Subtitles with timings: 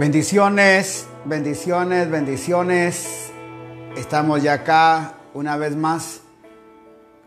[0.00, 3.30] Bendiciones, bendiciones, bendiciones.
[3.98, 6.22] Estamos ya acá una vez más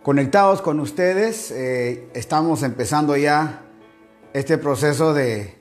[0.02, 1.52] conectados con ustedes.
[1.52, 3.62] Eh, estamos empezando ya
[4.34, 5.56] este proceso de,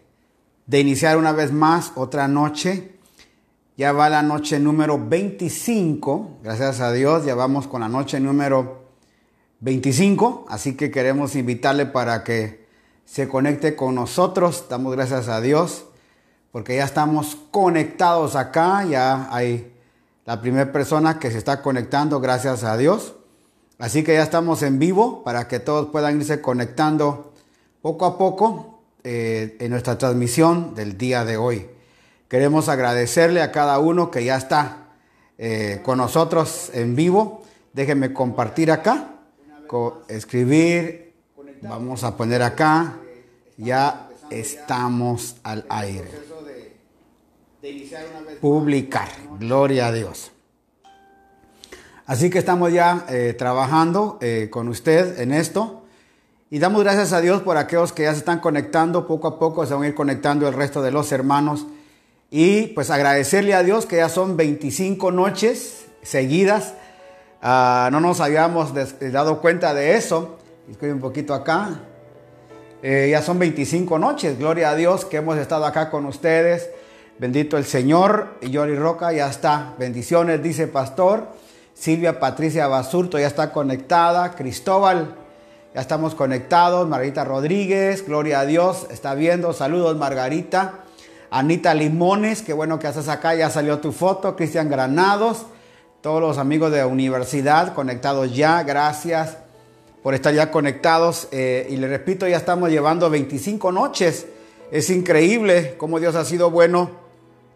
[0.66, 2.94] de iniciar una vez más otra noche.
[3.76, 8.86] Ya va la noche número 25, gracias a Dios, ya vamos con la noche número
[9.60, 12.66] 25, así que queremos invitarle para que
[13.04, 14.64] se conecte con nosotros.
[14.70, 15.88] Damos gracias a Dios
[16.52, 19.72] porque ya estamos conectados acá, ya hay
[20.26, 23.14] la primera persona que se está conectando, gracias a Dios.
[23.78, 27.32] Así que ya estamos en vivo para que todos puedan irse conectando
[27.80, 31.68] poco a poco eh, en nuestra transmisión del día de hoy.
[32.28, 34.90] Queremos agradecerle a cada uno que ya está
[35.38, 37.42] eh, con nosotros en vivo.
[37.72, 39.08] Déjenme compartir acá,
[40.06, 41.14] escribir,
[41.62, 42.98] vamos a poner acá,
[43.56, 46.31] ya estamos al aire
[48.40, 49.08] publicar.
[49.38, 50.32] Gloria a Dios.
[52.06, 55.82] Así que estamos ya eh, trabajando eh, con usted en esto.
[56.50, 59.06] Y damos gracias a Dios por aquellos que ya se están conectando.
[59.06, 61.66] Poco a poco se van a ir conectando el resto de los hermanos.
[62.30, 66.74] Y pues agradecerle a Dios que ya son 25 noches seguidas.
[67.40, 70.38] Ah, no nos habíamos dado cuenta de eso.
[70.80, 71.80] Un poquito acá.
[72.82, 74.38] Eh, ya son 25 noches.
[74.38, 76.68] Gloria a Dios que hemos estado acá con ustedes.
[77.22, 78.30] Bendito el Señor.
[78.40, 79.74] Yori Roca ya está.
[79.78, 81.28] Bendiciones, dice Pastor.
[81.72, 84.32] Silvia Patricia Basurto ya está conectada.
[84.32, 85.14] Cristóbal,
[85.72, 86.88] ya estamos conectados.
[86.88, 89.52] Margarita Rodríguez, gloria a Dios, está viendo.
[89.52, 90.80] Saludos, Margarita.
[91.30, 93.36] Anita Limones, qué bueno que estás acá.
[93.36, 94.34] Ya salió tu foto.
[94.34, 95.46] Cristian Granados.
[96.00, 98.64] Todos los amigos de la universidad conectados ya.
[98.64, 99.36] Gracias
[100.02, 101.28] por estar ya conectados.
[101.30, 104.26] Eh, y le repito, ya estamos llevando 25 noches.
[104.72, 107.01] Es increíble cómo Dios ha sido bueno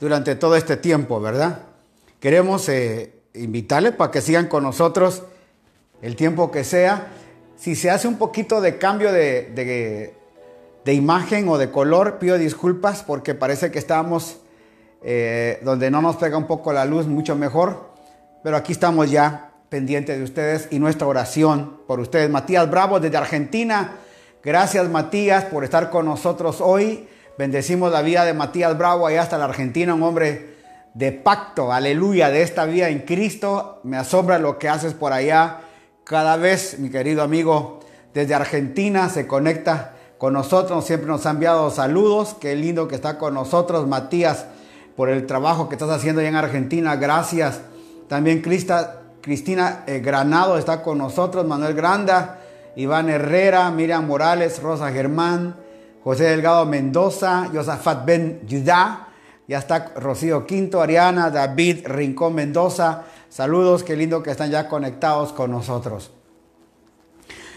[0.01, 1.61] durante todo este tiempo, ¿verdad?
[2.21, 5.23] Queremos eh, invitarles para que sigan con nosotros
[6.03, 7.09] el tiempo que sea.
[7.57, 10.15] Si se hace un poquito de cambio de,
[10.85, 14.39] de, imagen o de color, pido disculpas porque parece que estamos
[15.03, 17.91] eh, donde no nos pega un poco la luz mucho mejor.
[18.43, 22.31] Pero aquí estamos ya pendientes de ustedes y nuestra oración por ustedes.
[22.31, 23.97] Matías Bravo desde Argentina.
[24.45, 27.09] Gracias Matías por estar con nosotros hoy.
[27.39, 30.57] Bendecimos la vida de Matías Bravo allá hasta la Argentina, un hombre
[30.95, 33.81] de pacto, aleluya, de esta vida en Cristo.
[33.83, 35.61] Me asombra lo que haces por allá.
[36.05, 37.81] Cada vez, mi querido amigo,
[38.15, 42.35] desde Argentina se conecta con nosotros, siempre nos ha enviado saludos.
[42.41, 44.47] Qué lindo que está con nosotros, Matías,
[44.97, 46.97] por el trabajo que estás haciendo allá en Argentina.
[46.97, 47.61] Gracias.
[48.09, 52.39] También Crista, Cristina eh, Granado está con nosotros, Manuel Granda,
[52.77, 55.66] Iván Herrera, Miriam Morales, Rosa Germán.
[56.07, 59.09] José Delgado Mendoza, Josafat Ben Yudá,
[59.49, 63.03] ya está Rocío Quinto, Ariana, David Rincón Mendoza.
[63.29, 66.13] Saludos, qué lindo que están ya conectados con nosotros.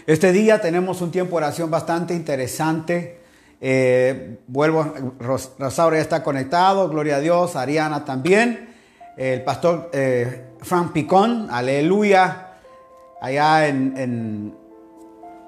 [0.04, 3.20] Este día tenemos un tiempo de oración bastante interesante.
[3.60, 8.74] Eh, vuelvo, Rosaura ya está conectado, gloria a Dios, Ariana también.
[9.16, 12.54] El pastor eh, Frank Picón, aleluya,
[13.20, 14.56] allá en,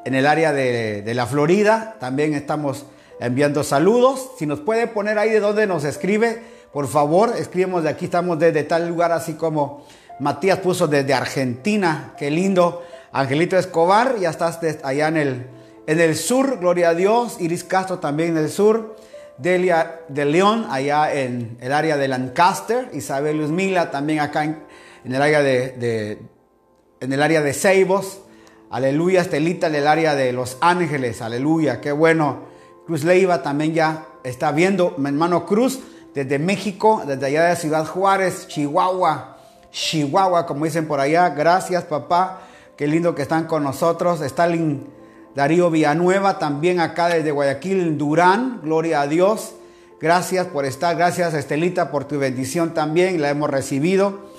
[0.05, 1.97] en, el área de, de la Florida.
[1.99, 2.87] También estamos
[3.23, 4.31] enviando saludos.
[4.39, 8.39] Si nos puede poner ahí de donde nos escribe, por favor, escribimos de aquí, estamos
[8.39, 9.87] desde tal lugar, así como
[10.19, 12.83] Matías puso desde Argentina, qué lindo.
[13.13, 15.47] Angelito Escobar, ya estás allá en el,
[15.87, 17.37] en el sur, gloria a Dios.
[17.41, 18.97] Iris Castro también en el sur.
[19.39, 22.91] Delia de León, allá en el área de Lancaster.
[22.93, 24.57] Isabel Luzmila también acá en,
[25.05, 26.19] el área de,
[27.01, 28.21] en el área de Ceibos.
[28.71, 31.21] Aleluya, Estelita en el área de Los Ángeles.
[31.21, 32.52] Aleluya, qué bueno
[32.87, 34.95] Cruz Leiva también ya está viendo.
[34.99, 35.81] Mi hermano Cruz
[36.15, 39.37] desde México, desde allá de Ciudad Juárez, Chihuahua.
[39.71, 41.31] Chihuahua, como dicen por allá.
[41.31, 42.41] Gracias, papá.
[42.77, 44.21] Qué lindo que están con nosotros.
[44.21, 44.87] Stalin
[45.35, 48.61] Darío Villanueva, también acá desde Guayaquil, Durán.
[48.63, 49.55] Gloria a Dios.
[50.01, 50.97] Gracias por estar.
[50.97, 53.23] Gracias, Estelita, por tu bendición también.
[53.23, 54.31] La hemos recibido.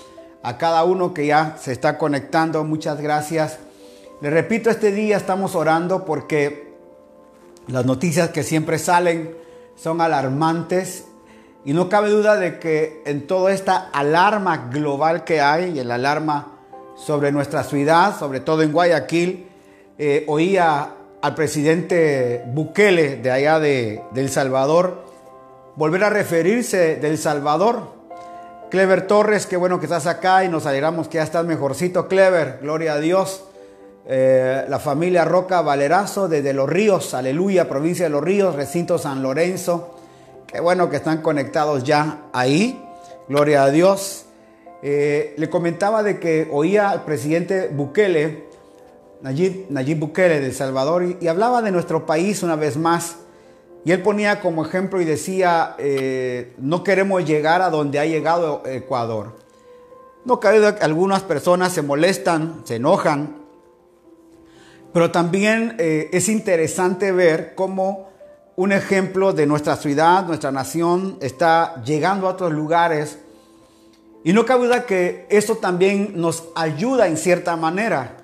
[0.44, 3.60] A cada uno que ya se está conectando, muchas gracias.
[4.20, 6.73] Le repito, este día estamos orando porque
[7.68, 9.36] las noticias que siempre salen
[9.76, 11.06] son alarmantes
[11.66, 15.92] y no cabe duda de que en toda esta alarma global que hay y el
[15.92, 16.60] alarma
[16.96, 19.48] sobre nuestra ciudad, sobre todo en Guayaquil,
[19.98, 20.90] eh, oía
[21.22, 25.06] al presidente Bukele de allá de, El Salvador
[25.76, 27.94] volver a referirse del Salvador.
[28.70, 32.60] Clever Torres, qué bueno que estás acá y nos alegramos que ya estás mejorcito, Clever,
[32.62, 33.46] gloria a Dios.
[34.06, 39.24] Eh, la familia Roca Valerazo desde Los Ríos, aleluya, provincia de Los Ríos, recinto San
[39.24, 39.96] Lorenzo.
[40.46, 42.80] Qué bueno que están conectados ya ahí.
[43.30, 44.26] Gloria a Dios.
[44.82, 48.50] Eh, le comentaba de que oía al presidente Bukele,
[49.22, 53.16] Nayib, Nayib Bukele de El Salvador, y, hablaba de nuestro país una vez más.
[53.86, 58.64] Y él ponía como ejemplo y decía, eh, no queremos llegar a donde ha llegado
[58.66, 59.38] Ecuador.
[60.26, 63.43] No cabe algunas personas se molestan, se enojan,
[64.94, 68.10] pero también eh, es interesante ver cómo
[68.56, 73.18] un ejemplo de nuestra ciudad, nuestra nación, está llegando a otros lugares.
[74.24, 78.18] Y no cabe duda que eso también nos ayuda en cierta manera,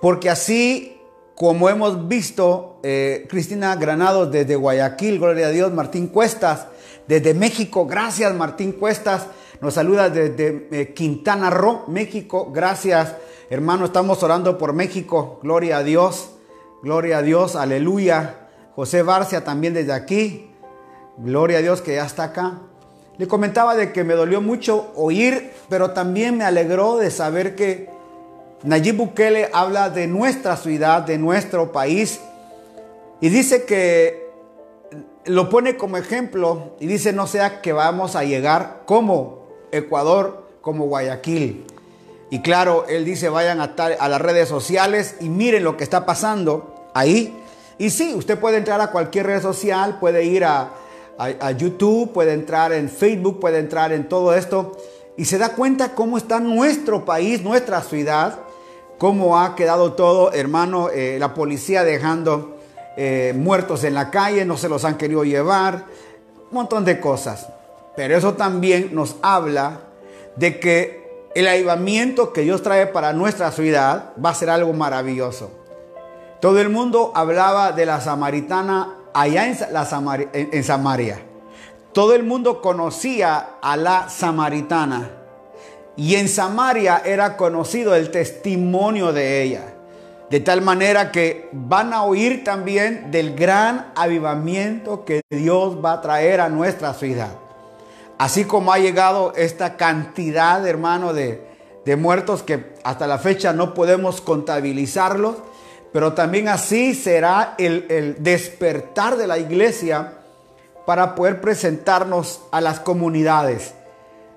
[0.00, 0.96] porque así
[1.34, 6.68] como hemos visto, eh, Cristina Granados desde Guayaquil, gloria a Dios, Martín Cuestas,
[7.06, 9.26] desde México, gracias Martín Cuestas,
[9.60, 12.50] nos saluda desde eh, Quintana Roo, México.
[12.52, 13.14] Gracias,
[13.50, 13.84] hermano.
[13.84, 15.38] Estamos orando por México.
[15.42, 16.30] Gloria a Dios.
[16.82, 17.56] Gloria a Dios.
[17.56, 18.48] Aleluya.
[18.74, 20.50] José Barcia también desde aquí.
[21.18, 22.60] Gloria a Dios que ya está acá.
[23.18, 27.88] Le comentaba de que me dolió mucho oír, pero también me alegró de saber que
[28.62, 32.20] Nayib Bukele habla de nuestra ciudad, de nuestro país,
[33.20, 34.26] y dice que
[35.24, 40.86] lo pone como ejemplo y dice no sea que vamos a llegar como Ecuador como
[40.86, 41.64] Guayaquil.
[42.36, 46.04] Y claro, él dice, vayan a, a las redes sociales y miren lo que está
[46.04, 47.34] pasando ahí.
[47.78, 50.70] Y sí, usted puede entrar a cualquier red social, puede ir a,
[51.56, 54.76] YouTube, puede entrar en Facebook, puede entrar en todo esto
[55.16, 58.38] y se da cuenta cómo está nuestro país, nuestra ciudad,
[58.98, 62.58] cómo ha quedado todo, hermano, eh, la policía dejando
[62.98, 65.86] eh, muertos en la calle, no se los han querido llevar,
[66.50, 67.48] un montón de cosas.
[67.96, 69.80] Pero eso también nos habla
[70.36, 71.05] de que
[71.36, 75.50] el avivamiento que Dios trae para nuestra ciudad va a ser algo maravilloso.
[76.40, 81.20] Todo el mundo hablaba de la samaritana allá en, Samaria.
[81.92, 85.10] Todo el mundo conocía a la samaritana.
[85.94, 89.74] Y en Samaria era conocido el testimonio de ella.
[90.30, 96.00] De tal manera que van a oír también del gran avivamiento que Dios va a
[96.00, 97.45] traer a nuestra ciudad.
[98.18, 101.46] Así como ha llegado esta cantidad, hermano, de,
[101.84, 105.36] de muertos que hasta la fecha no podemos contabilizarlos,
[105.92, 110.14] pero también así será el, el despertar de la iglesia
[110.86, 113.74] para poder presentarnos a las comunidades.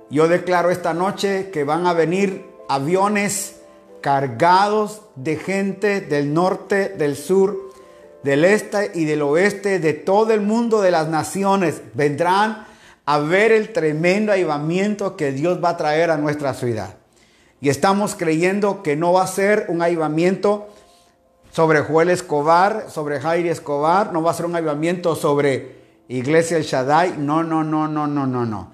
[0.09, 3.57] Yo declaro esta noche que van a venir aviones
[4.01, 7.71] cargados de gente del norte, del sur,
[8.23, 11.81] del este y del oeste, de todo el mundo, de las naciones.
[11.93, 12.65] Vendrán
[13.09, 16.93] a ver el tremendo avivamiento que Dios va a traer a nuestra ciudad.
[17.59, 20.67] Y estamos creyendo que no va a ser un avivamiento
[21.51, 25.75] sobre Joel Escobar, sobre Jairi Escobar, no va a ser un avivamiento sobre
[26.07, 28.73] Iglesia El Shaddai, no, no, no, no, no, no, no.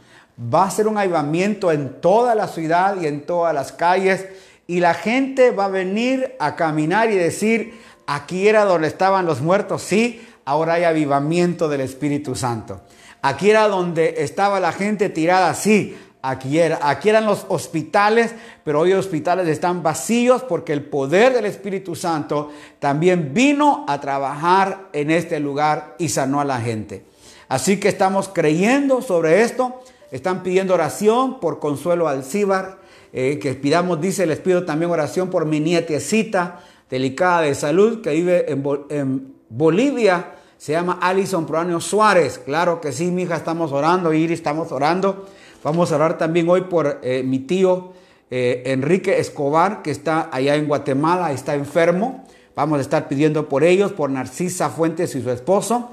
[0.53, 4.25] Va a ser un avivamiento en toda la ciudad y en todas las calles
[4.67, 9.39] y la gente va a venir a caminar y decir, aquí era donde estaban los
[9.39, 12.81] muertos, sí, ahora hay avivamiento del Espíritu Santo.
[13.27, 15.97] Aquí era donde estaba la gente tirada así.
[16.21, 21.33] Aquí, era, aquí eran los hospitales, pero hoy los hospitales están vacíos porque el poder
[21.33, 27.03] del Espíritu Santo también vino a trabajar en este lugar y sanó a la gente.
[27.47, 29.81] Así que estamos creyendo sobre esto.
[30.11, 32.77] Están pidiendo oración por Consuelo Alcíbar.
[33.11, 36.59] Eh, que pidamos, dice, les pido también oración por mi nietecita
[36.91, 42.39] delicada de salud que vive en, en Bolivia se llama Alison Proanio Suárez.
[42.39, 45.27] Claro que sí, mi hija, estamos orando, Iris, estamos orando.
[45.63, 47.93] Vamos a orar también hoy por eh, mi tío
[48.31, 52.25] eh, Enrique Escobar, que está allá en Guatemala, está enfermo.
[52.55, 55.91] Vamos a estar pidiendo por ellos, por Narcisa Fuentes y su esposo.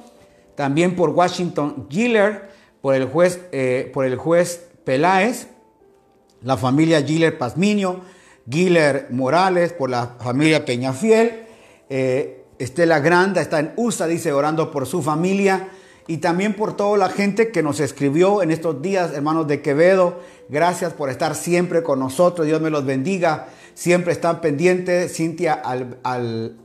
[0.55, 2.49] También por Washington Giller,
[2.81, 5.49] por el juez, eh, por el juez Peláez,
[6.41, 8.01] la familia Giller Pazmiño,
[8.49, 11.45] Giller Morales, por la familia Peñafiel.
[12.63, 15.69] Estela Granda está en USA, dice, orando por su familia
[16.07, 20.21] y también por toda la gente que nos escribió en estos días, hermanos de Quevedo.
[20.49, 22.47] Gracias por estar siempre con nosotros.
[22.47, 23.49] Dios me los bendiga.
[23.75, 25.61] Siempre están pendientes Cintia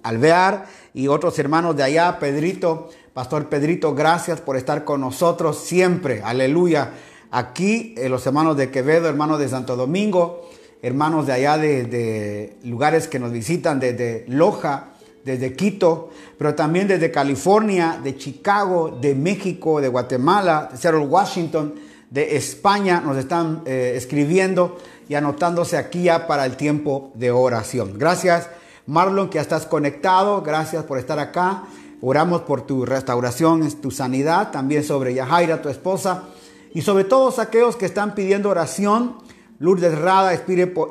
[0.03, 6.21] Alvear y otros hermanos de allá, Pedrito, Pastor Pedrito, gracias por estar con nosotros siempre.
[6.23, 6.91] Aleluya.
[7.31, 10.47] Aquí eh, los hermanos de Quevedo, hermanos de Santo Domingo,
[10.83, 14.93] hermanos de allá de, de lugares que nos visitan desde Loja
[15.27, 21.75] desde Quito, pero también desde California, de Chicago, de México, de Guatemala, de Seattle, Washington,
[22.09, 24.77] de España, nos están eh, escribiendo
[25.09, 27.99] y anotándose aquí ya para el tiempo de oración.
[27.99, 28.49] Gracias,
[28.85, 30.41] Marlon, que ya estás conectado.
[30.41, 31.63] Gracias por estar acá.
[32.01, 36.23] Oramos por tu restauración, tu sanidad, también sobre Yajaira, tu esposa,
[36.73, 39.17] y sobre todos aquellos que están pidiendo oración.
[39.59, 40.31] Lourdes Rada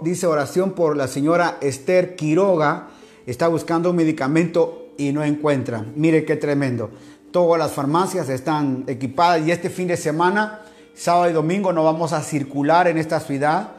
[0.02, 2.88] dice oración por la señora Esther Quiroga.
[3.26, 5.84] Está buscando un medicamento y no encuentra.
[5.96, 6.90] Mire qué tremendo.
[7.32, 10.60] Todas las farmacias están equipadas y este fin de semana,
[10.94, 13.70] sábado y domingo, no vamos a circular en esta ciudad.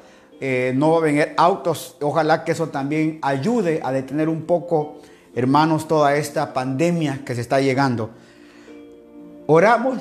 [0.41, 1.95] Eh, no va a venir autos.
[2.01, 4.99] Ojalá que eso también ayude a detener un poco,
[5.33, 8.11] hermanos, toda esta pandemia que se está llegando.
[9.47, 9.99] Oramos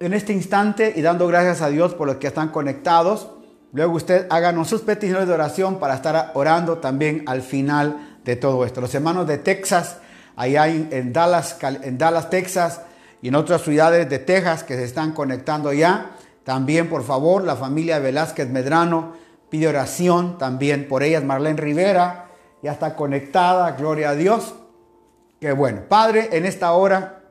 [0.00, 3.28] en este instante y dando gracias a Dios por los que están conectados.
[3.72, 8.64] Luego usted háganos sus peticiones de oración para estar orando también al final de todo
[8.64, 8.80] esto.
[8.80, 9.98] Los hermanos de Texas,
[10.36, 12.80] allá en Dallas, en Dallas, Texas
[13.22, 16.16] y en otras ciudades de Texas que se están conectando ya.
[16.44, 19.14] También, por favor, la familia Velázquez Medrano
[19.48, 21.24] pide oración también por ellas.
[21.24, 22.26] Marlene Rivera
[22.62, 24.54] ya está conectada, gloria a Dios.
[25.40, 25.82] Qué bueno.
[25.88, 27.24] Padre, en esta hora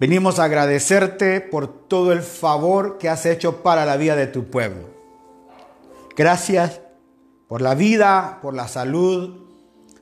[0.00, 4.46] Venimos a agradecerte por todo el favor que has hecho para la vida de tu
[4.46, 4.88] pueblo.
[6.16, 6.80] Gracias
[7.48, 9.49] por la vida, por la salud,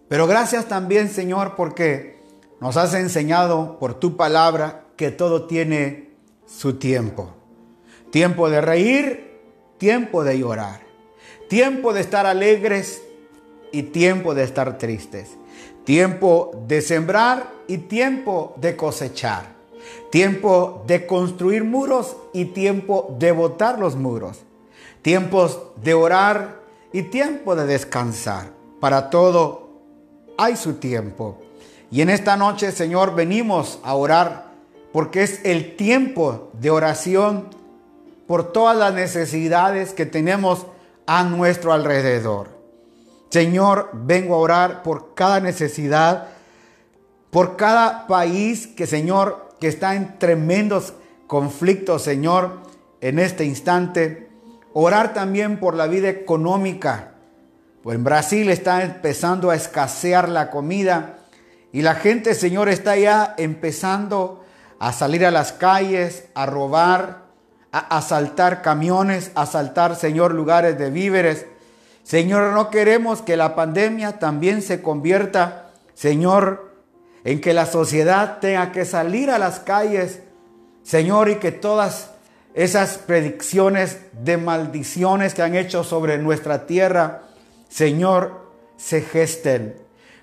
[0.09, 2.19] pero gracias también, Señor, porque
[2.61, 6.11] nos has enseñado por tu palabra que todo tiene
[6.47, 7.31] su tiempo.
[8.11, 9.39] Tiempo de reír,
[9.77, 10.81] tiempo de llorar,
[11.49, 13.03] tiempo de estar alegres
[13.71, 15.37] y tiempo de estar tristes,
[15.85, 19.59] tiempo de sembrar y tiempo de cosechar
[20.11, 24.41] tiempo de construir muros y tiempo de botar los muros,
[25.03, 26.61] tiempos de orar
[26.93, 28.51] y tiempo de descansar.
[28.81, 29.68] Para todo
[30.39, 31.39] hay su tiempo.
[31.91, 34.47] Y en esta noche, Señor, venimos a orar
[34.93, 37.49] porque es el tiempo de oración
[38.27, 40.67] por todas las necesidades que tenemos
[41.07, 42.49] a nuestro alrededor.
[43.31, 46.29] Señor, vengo a orar por cada necesidad,
[47.31, 50.95] por cada país que, Señor, que está en tremendos
[51.27, 52.59] conflictos, Señor,
[53.01, 54.31] en este instante.
[54.73, 57.08] Orar también por la vida económica.
[57.89, 61.21] Pues en Brasil está empezando a escasear la comida
[61.73, 64.45] y la gente, Señor, está ya empezando
[64.79, 67.23] a salir a las calles, a robar,
[67.73, 71.47] a asaltar camiones, a asaltar, Señor, lugares de víveres.
[72.03, 76.75] Señor, no queremos que la pandemia también se convierta, Señor,
[77.25, 80.21] en que la sociedad tenga que salir a las calles,
[80.83, 82.11] Señor, y que todas
[82.53, 87.23] esas predicciones de maldiciones que han hecho sobre nuestra tierra,
[87.69, 89.77] Señor, se gesten.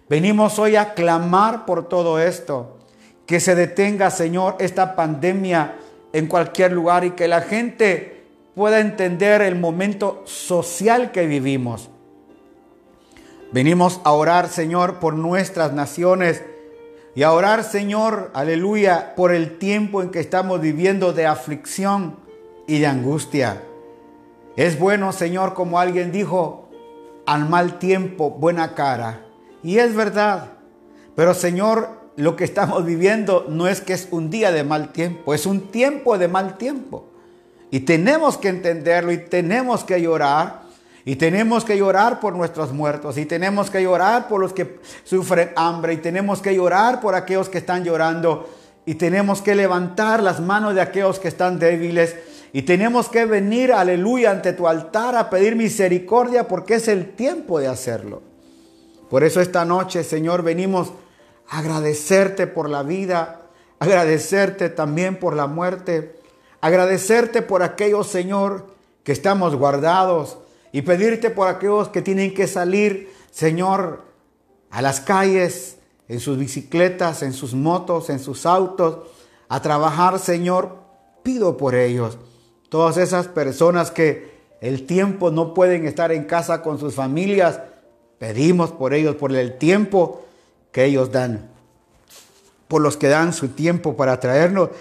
[0.09, 2.77] Venimos hoy a clamar por todo esto,
[3.25, 5.75] que se detenga, Señor, esta pandemia
[6.13, 8.23] en cualquier lugar y que la gente
[8.55, 11.89] pueda entender el momento social que vivimos.
[13.51, 16.43] Venimos a orar, Señor, por nuestras naciones,
[17.15, 22.17] y a orar, Señor, aleluya, por el tiempo en que estamos viviendo de aflicción
[22.67, 23.63] y de angustia.
[24.57, 26.64] Es bueno, Señor, como alguien dijo,
[27.25, 29.25] al mal tiempo, buena cara.
[29.63, 30.51] Y es verdad.
[31.15, 35.33] Pero, Señor, lo que estamos viviendo no es que es un día de mal tiempo,
[35.33, 37.09] es un tiempo de mal tiempo.
[37.71, 40.65] Y tenemos que entenderlo y tenemos que llorar
[41.07, 43.17] y tenemos que llorar por nuestros muertos.
[43.19, 45.93] Y tenemos que llorar por los que sufren hambre.
[45.93, 48.49] Y tenemos que llorar por aquellos que están llorando.
[48.87, 52.15] Y tenemos que levantar las manos de aquellos que están débiles.
[52.55, 57.59] Y tenemos que venir, aleluya, ante tu altar a pedir misericordia porque es el tiempo
[57.59, 58.21] de hacerlo.
[59.09, 60.93] Por eso esta noche, Señor, venimos
[61.49, 63.41] a agradecerte por la vida,
[63.77, 66.15] agradecerte también por la muerte,
[66.61, 68.67] agradecerte por aquellos, Señor,
[69.03, 70.37] que estamos guardados,
[70.71, 74.03] y pedirte por aquellos que tienen que salir, Señor,
[74.69, 75.75] a las calles,
[76.07, 79.09] en sus bicicletas, en sus motos, en sus autos,
[79.49, 80.77] a trabajar, Señor,
[81.21, 82.17] pido por ellos.
[82.75, 87.61] Todas esas personas que el tiempo no pueden estar en casa con sus familias,
[88.19, 90.25] pedimos por ellos, por el tiempo
[90.73, 91.49] que ellos dan,
[92.67, 94.71] por los que dan su tiempo para traernos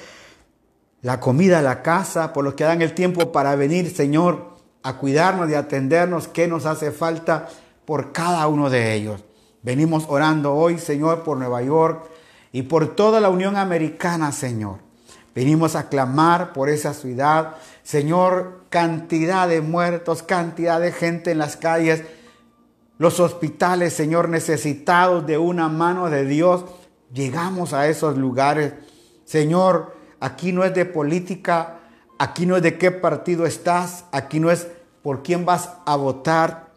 [1.03, 4.97] la comida a la casa, por los que dan el tiempo para venir, Señor, a
[4.97, 7.49] cuidarnos y atendernos qué nos hace falta
[7.85, 9.23] por cada uno de ellos.
[9.63, 12.11] Venimos orando hoy, Señor, por Nueva York
[12.51, 14.83] y por toda la Unión Americana, Señor.
[15.35, 17.57] Venimos a clamar por esa ciudad.
[17.85, 22.03] Señor, cantidad de muertos, cantidad de gente en las calles,
[22.99, 26.65] los hospitales, Señor, necesitados de una mano de Dios.
[27.13, 28.73] Llegamos a esos lugares.
[29.25, 31.79] Señor, aquí no es de política,
[32.19, 34.69] Aquí no es de qué partido estás, aquí no es
[35.03, 36.69] por quién vas a votar.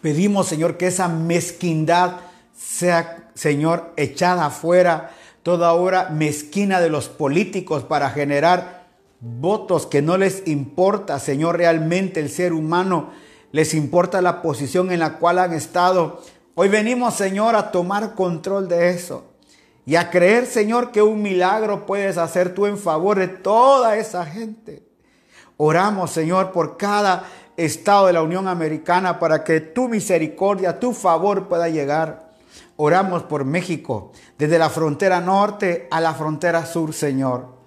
[0.00, 2.16] Pedimos, Señor, que esa mezquindad
[2.56, 5.10] sea, Señor, echada afuera.
[5.42, 8.79] toda obra mezquina de los políticos para generar
[9.20, 13.10] votos que no les importa, Señor, realmente el ser humano,
[13.52, 16.22] les importa la posición en la cual han estado.
[16.54, 19.24] Hoy venimos, Señor, a tomar control de eso
[19.84, 24.24] y a creer, Señor, que un milagro puedes hacer tú en favor de toda esa
[24.24, 24.86] gente.
[25.56, 27.24] Oramos, Señor, por cada
[27.56, 32.30] estado de la Unión Americana para que tu misericordia, tu favor pueda llegar.
[32.76, 37.59] Oramos por México, desde la frontera norte a la frontera sur, Señor.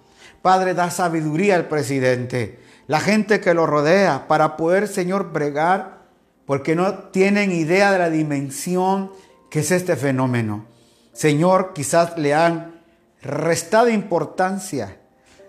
[0.44, 6.02] Padre, da sabiduría al presidente, la gente que lo rodea, para poder, Señor, bregar,
[6.44, 9.10] porque no tienen idea de la dimensión
[9.48, 10.66] que es este fenómeno.
[11.14, 12.82] Señor, quizás le han
[13.22, 14.98] restado importancia.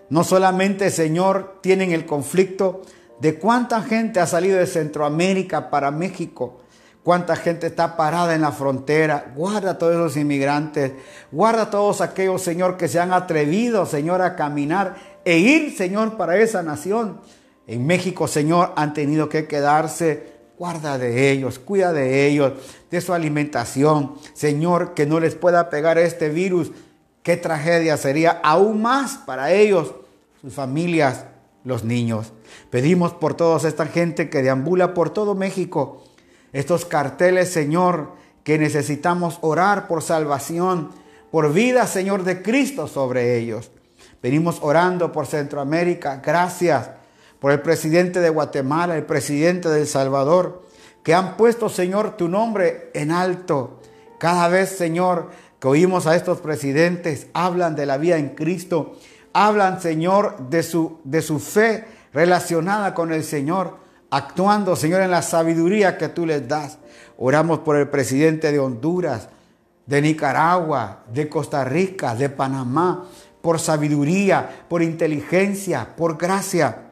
[0.08, 2.80] No solamente, Señor, tienen el conflicto
[3.20, 6.62] de cuánta gente ha salido de Centroamérica para México,
[7.06, 9.32] cuánta gente está parada en la frontera.
[9.36, 10.90] Guarda a todos esos inmigrantes,
[11.30, 16.16] guarda a todos aquellos, Señor, que se han atrevido, Señor, a caminar e ir, Señor,
[16.16, 17.20] para esa nación.
[17.68, 22.54] En México, Señor, han tenido que quedarse Guarda de ellos, cuida de ellos,
[22.90, 24.14] de su alimentación.
[24.32, 26.72] Señor, que no les pueda pegar este virus.
[27.22, 29.94] Qué tragedia sería aún más para ellos,
[30.40, 31.26] sus familias,
[31.62, 32.32] los niños.
[32.70, 36.05] Pedimos por toda esta gente que deambula por todo México.
[36.56, 40.90] Estos carteles, Señor, que necesitamos orar por salvación,
[41.30, 43.70] por vida, Señor, de Cristo sobre ellos.
[44.22, 46.22] Venimos orando por Centroamérica.
[46.24, 46.88] Gracias
[47.40, 50.64] por el presidente de Guatemala, el presidente de El Salvador,
[51.02, 53.82] que han puesto, Señor, tu nombre en alto.
[54.18, 55.28] Cada vez, Señor,
[55.60, 58.96] que oímos a estos presidentes, hablan de la vida en Cristo,
[59.34, 61.84] hablan, Señor, de su, de su fe
[62.14, 66.78] relacionada con el Señor, actuando, Señor, en la sabiduría que tú les das.
[67.18, 69.28] Oramos por el presidente de Honduras,
[69.86, 73.06] de Nicaragua, de Costa Rica, de Panamá,
[73.40, 76.90] por sabiduría, por inteligencia, por gracia.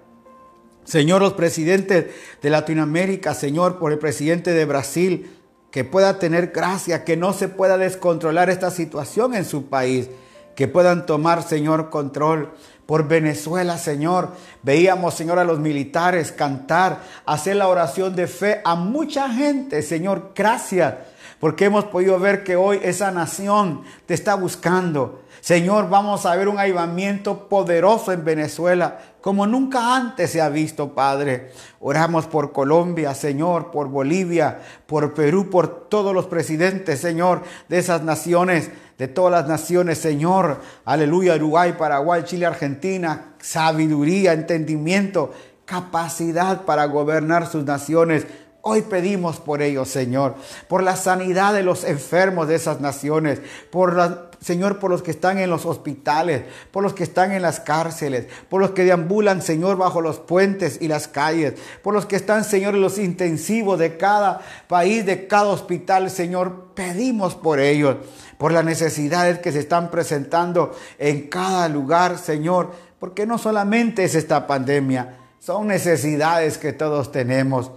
[0.84, 2.06] Señor, los presidentes
[2.40, 5.30] de Latinoamérica, Señor, por el presidente de Brasil,
[5.70, 10.08] que pueda tener gracia, que no se pueda descontrolar esta situación en su país,
[10.54, 12.52] que puedan tomar, Señor, control.
[12.86, 14.30] Por Venezuela, Señor,
[14.62, 20.32] veíamos, Señor, a los militares cantar, hacer la oración de fe a mucha gente, Señor,
[20.34, 20.94] gracias,
[21.40, 25.22] porque hemos podido ver que hoy esa nación te está buscando.
[25.40, 30.94] Señor, vamos a ver un avivamiento poderoso en Venezuela, como nunca antes se ha visto,
[30.94, 31.52] Padre.
[31.80, 38.02] Oramos por Colombia, Señor, por Bolivia, por Perú, por todos los presidentes, Señor, de esas
[38.02, 40.60] naciones, de todas las naciones, Señor.
[40.84, 43.34] Aleluya, Uruguay, Paraguay, Chile, Argentina.
[43.40, 45.32] Sabiduría, entendimiento,
[45.64, 48.26] capacidad para gobernar sus naciones
[48.66, 50.36] Hoy pedimos por ellos, Señor,
[50.68, 55.10] por la sanidad de los enfermos de esas naciones, por la, Señor, por los que
[55.10, 59.40] están en los hospitales, por los que están en las cárceles, por los que deambulan,
[59.40, 63.78] Señor, bajo los puentes y las calles, por los que están, Señor, en los intensivos
[63.78, 67.96] de cada país, de cada hospital, Señor, pedimos por ellos,
[68.36, 74.14] por las necesidades que se están presentando en cada lugar, Señor, porque no solamente es
[74.14, 77.70] esta pandemia, son necesidades que todos tenemos.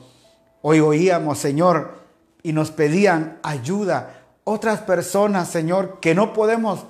[0.62, 1.94] Hoy oíamos, Señor,
[2.44, 4.17] y nos pedían ayuda.
[4.50, 6.86] Otras personas, Señor, que no podemos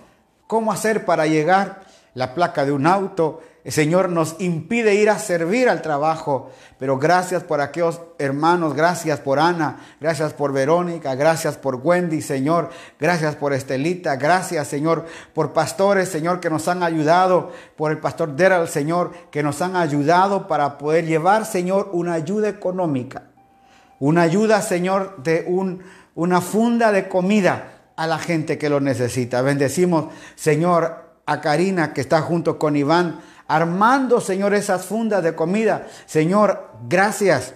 [0.45, 1.87] cómo hacer para llegar.
[2.13, 6.51] La placa de un auto, Señor nos impide ir a servir al trabajo.
[6.77, 12.69] Pero gracias por aquellos hermanos, gracias por Ana, gracias por Verónica, gracias por Wendy, Señor,
[12.99, 18.35] gracias por Estelita, gracias, Señor, por pastores, Señor, que nos han ayudado, por el pastor
[18.35, 23.23] Deral, Señor, que nos han ayudado para poder llevar, Señor, una ayuda económica
[23.99, 25.81] una ayuda, Señor, de un,
[26.17, 29.43] una funda de comida a la gente que lo necesita.
[29.43, 35.87] Bendecimos, Señor, a Karina que está junto con Iván, armando, Señor, esas fundas de comida.
[36.07, 37.53] Señor, gracias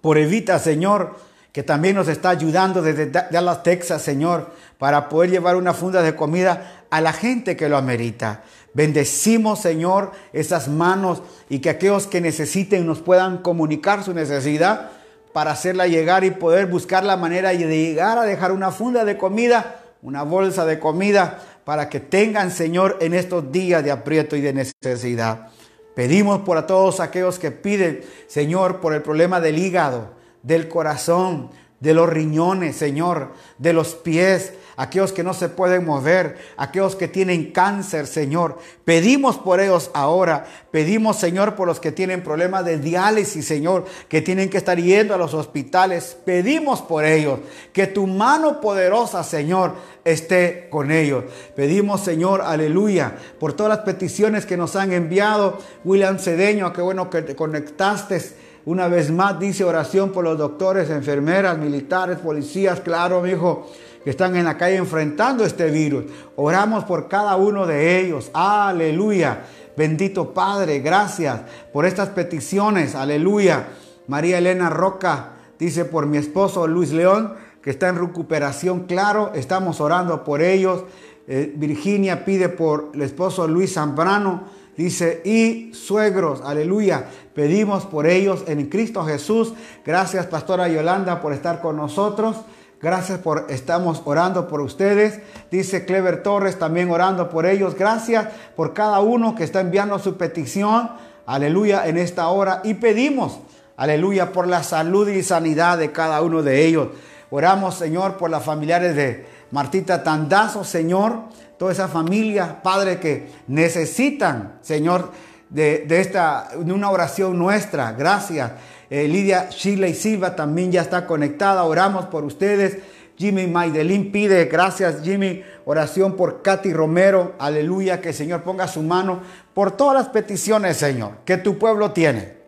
[0.00, 1.16] por Evita, Señor,
[1.50, 6.14] que también nos está ayudando desde Dallas, Texas, Señor, para poder llevar una funda de
[6.14, 8.44] comida a la gente que lo amerita.
[8.72, 14.92] Bendecimos, Señor, esas manos y que aquellos que necesiten nos puedan comunicar su necesidad
[15.32, 19.16] para hacerla llegar y poder buscar la manera de llegar a dejar una funda de
[19.16, 24.40] comida, una bolsa de comida, para que tengan, Señor, en estos días de aprieto y
[24.40, 25.48] de necesidad.
[25.94, 30.10] Pedimos por a todos aquellos que piden, Señor, por el problema del hígado,
[30.42, 36.38] del corazón, de los riñones, Señor, de los pies, aquellos que no se pueden mover,
[36.56, 38.58] aquellos que tienen cáncer, Señor.
[38.84, 40.46] Pedimos por ellos ahora.
[40.70, 45.14] Pedimos, Señor, por los que tienen problemas de diálisis, Señor, que tienen que estar yendo
[45.14, 46.16] a los hospitales.
[46.24, 47.40] Pedimos por ellos.
[47.72, 51.24] Que tu mano poderosa, Señor, esté con ellos.
[51.56, 55.58] Pedimos, Señor, aleluya, por todas las peticiones que nos han enviado.
[55.84, 58.22] William Cedeño, qué bueno que te conectaste.
[58.64, 63.66] Una vez más dice oración por los doctores, enfermeras, militares, policías, claro, mi hijo,
[64.04, 66.04] que están en la calle enfrentando este virus.
[66.36, 68.30] Oramos por cada uno de ellos.
[68.32, 69.44] Aleluya.
[69.76, 71.40] Bendito Padre, gracias
[71.72, 72.94] por estas peticiones.
[72.94, 73.68] Aleluya.
[74.08, 79.80] María Elena Roca dice por mi esposo Luis León que está en recuperación, claro, estamos
[79.80, 80.84] orando por ellos.
[81.26, 84.44] Eh, Virginia pide por el esposo Luis Zambrano,
[84.76, 89.52] dice, y suegros, aleluya, pedimos por ellos en Cristo Jesús.
[89.84, 92.36] Gracias, Pastora Yolanda, por estar con nosotros.
[92.80, 95.20] Gracias por, estamos orando por ustedes.
[95.50, 97.74] Dice Clever Torres, también orando por ellos.
[97.74, 100.90] Gracias por cada uno que está enviando su petición.
[101.26, 102.60] Aleluya, en esta hora.
[102.62, 103.40] Y pedimos,
[103.76, 106.88] aleluya, por la salud y sanidad de cada uno de ellos.
[107.30, 111.22] Oramos, Señor, por las familiares de Martita Tandazo, Señor,
[111.58, 115.10] toda esa familia, Padre, que necesitan, Señor,
[115.50, 117.92] de, esta, una oración nuestra.
[117.92, 118.52] Gracias.
[118.90, 121.64] Eh, Lidia Shirley Silva también ya está conectada.
[121.64, 122.78] Oramos por ustedes.
[123.18, 127.34] Jimmy Maidelín pide, gracias Jimmy, oración por Katy Romero.
[127.40, 129.20] Aleluya, que el Señor ponga su mano
[129.54, 132.38] por todas las peticiones, Señor, que tu pueblo tiene.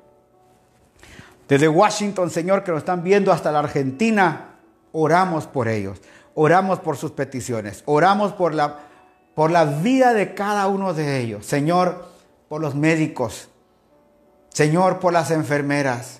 [1.49, 4.61] Desde Washington, Señor, que nos están viendo hasta la Argentina,
[4.93, 6.01] oramos por ellos,
[6.35, 8.79] oramos por sus peticiones, oramos por la,
[9.35, 11.45] por la vida de cada uno de ellos.
[11.45, 12.07] Señor,
[12.49, 13.49] por los médicos,
[14.51, 16.20] Señor, por las enfermeras,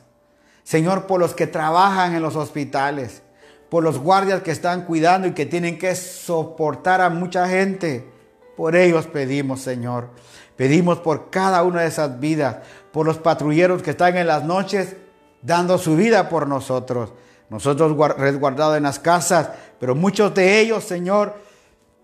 [0.71, 3.23] Señor, por los que trabajan en los hospitales,
[3.69, 8.09] por los guardias que están cuidando y que tienen que soportar a mucha gente.
[8.57, 10.11] Por ellos pedimos, Señor.
[10.55, 12.59] Pedimos por cada una de esas vidas,
[12.93, 14.95] por los patrulleros que están en las noches
[15.43, 17.11] dando su vida por nosotros
[17.49, 21.35] nosotros resguardados en las casas, pero muchos de ellos, Señor,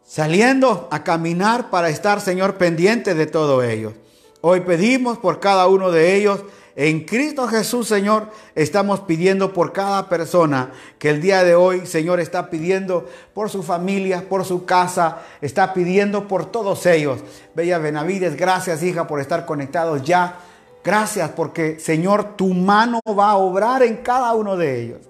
[0.02, 3.92] saliendo a caminar para estar, Señor, pendiente de todo ellos.
[4.40, 6.40] Hoy pedimos por cada uno de ellos.
[6.79, 12.21] En Cristo Jesús, Señor, estamos pidiendo por cada persona que el día de hoy, Señor,
[12.21, 17.21] está pidiendo por su familia, por su casa, está pidiendo por todos ellos.
[17.55, 20.37] Bella Benavides, gracias, hija, por estar conectados ya.
[20.85, 25.01] Gracias porque, Señor, tu mano va a obrar en cada uno de ellos.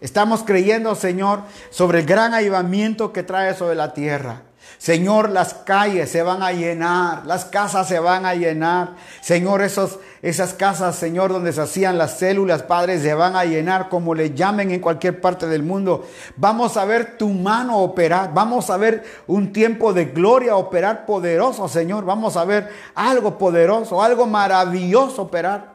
[0.00, 4.42] Estamos creyendo, Señor, sobre el gran avivamiento que trae sobre la tierra.
[4.76, 8.94] Señor, las calles se van a llenar, las casas se van a llenar.
[9.20, 13.88] Señor, esos, esas casas, Señor, donde se hacían las células, padres, se van a llenar
[13.88, 16.06] como le llamen en cualquier parte del mundo.
[16.36, 18.32] Vamos a ver tu mano operar.
[18.34, 22.04] Vamos a ver un tiempo de gloria operar poderoso, Señor.
[22.04, 25.72] Vamos a ver algo poderoso, algo maravilloso operar.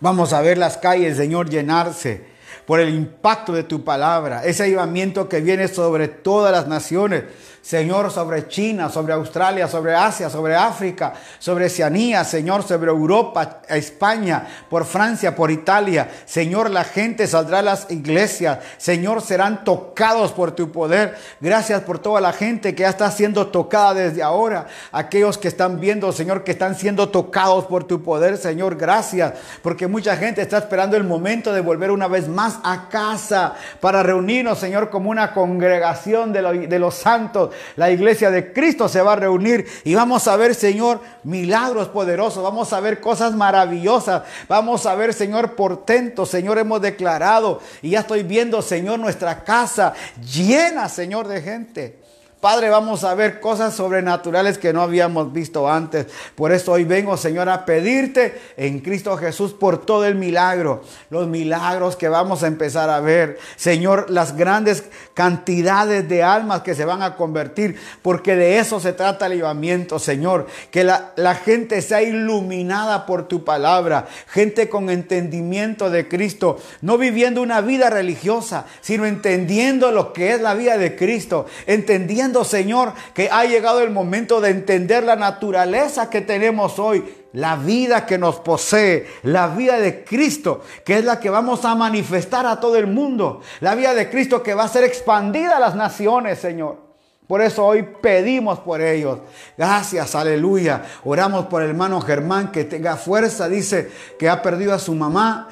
[0.00, 2.37] Vamos a ver las calles, Señor, llenarse
[2.68, 7.24] por el impacto de tu palabra, ese avivamiento que viene sobre todas las naciones,
[7.68, 14.46] Señor, sobre China, sobre Australia, sobre Asia, sobre África, sobre Oceanía, Señor, sobre Europa, España,
[14.70, 16.08] por Francia, por Italia.
[16.24, 18.60] Señor, la gente saldrá a las iglesias.
[18.78, 21.18] Señor, serán tocados por tu poder.
[21.42, 24.66] Gracias por toda la gente que ya está siendo tocada desde ahora.
[24.90, 29.34] Aquellos que están viendo, Señor, que están siendo tocados por tu poder, Señor, gracias.
[29.60, 34.02] Porque mucha gente está esperando el momento de volver una vez más a casa para
[34.02, 39.14] reunirnos, Señor, como una congregación de, de los santos la iglesia de Cristo se va
[39.14, 44.86] a reunir y vamos a ver, Señor, milagros poderosos, vamos a ver cosas maravillosas, vamos
[44.86, 50.88] a ver, Señor, portentos, Señor, hemos declarado y ya estoy viendo, Señor, nuestra casa llena,
[50.88, 52.07] Señor, de gente.
[52.40, 56.06] Padre, vamos a ver cosas sobrenaturales que no habíamos visto antes.
[56.36, 61.26] Por eso hoy vengo, Señor, a pedirte en Cristo Jesús por todo el milagro, los
[61.26, 63.40] milagros que vamos a empezar a ver.
[63.56, 68.92] Señor, las grandes cantidades de almas que se van a convertir, porque de eso se
[68.92, 70.46] trata el llevamiento, Señor.
[70.70, 76.98] Que la, la gente sea iluminada por tu palabra, gente con entendimiento de Cristo, no
[76.98, 82.92] viviendo una vida religiosa, sino entendiendo lo que es la vida de Cristo, entendiendo Señor,
[83.14, 88.18] que ha llegado el momento de entender la naturaleza que tenemos hoy, la vida que
[88.18, 92.76] nos posee, la vida de Cristo, que es la que vamos a manifestar a todo
[92.76, 96.88] el mundo, la vida de Cristo que va a ser expandida a las naciones, Señor.
[97.28, 99.18] Por eso hoy pedimos por ellos.
[99.56, 100.82] Gracias, aleluya.
[101.04, 103.50] Oramos por el hermano Germán que tenga fuerza.
[103.50, 105.48] Dice que ha perdido a su mamá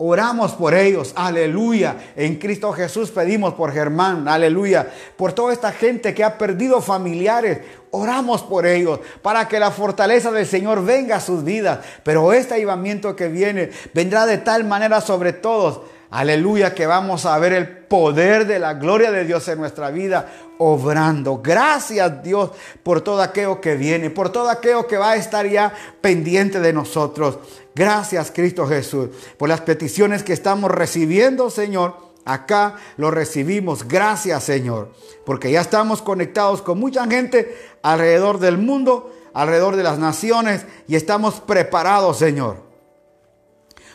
[0.00, 1.96] Oramos por ellos, aleluya.
[2.14, 4.88] En Cristo Jesús pedimos por Germán, aleluya.
[5.16, 7.58] Por toda esta gente que ha perdido familiares,
[7.90, 11.80] oramos por ellos para que la fortaleza del Señor venga a sus vidas.
[12.04, 17.38] Pero este avivamiento que viene vendrá de tal manera sobre todos Aleluya, que vamos a
[17.38, 21.42] ver el poder de la gloria de Dios en nuestra vida obrando.
[21.42, 22.50] Gracias Dios
[22.82, 26.72] por todo aquello que viene, por todo aquello que va a estar ya pendiente de
[26.72, 27.38] nosotros.
[27.74, 31.96] Gracias Cristo Jesús por las peticiones que estamos recibiendo, Señor.
[32.24, 33.86] Acá lo recibimos.
[33.86, 34.92] Gracias Señor,
[35.26, 40.96] porque ya estamos conectados con mucha gente alrededor del mundo, alrededor de las naciones y
[40.96, 42.67] estamos preparados, Señor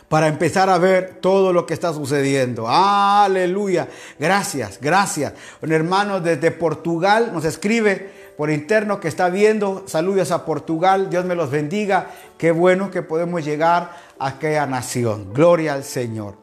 [0.08, 2.66] para empezar a ver todo lo que está sucediendo.
[2.68, 3.88] Aleluya.
[4.18, 5.32] Gracias, gracias.
[5.62, 9.84] Un hermano desde Portugal nos escribe por interno que está viendo.
[9.86, 11.10] Saludos a Portugal.
[11.10, 12.10] Dios me los bendiga.
[12.38, 15.32] Qué bueno que podemos llegar a aquella nación.
[15.32, 16.34] Gloria al Señor.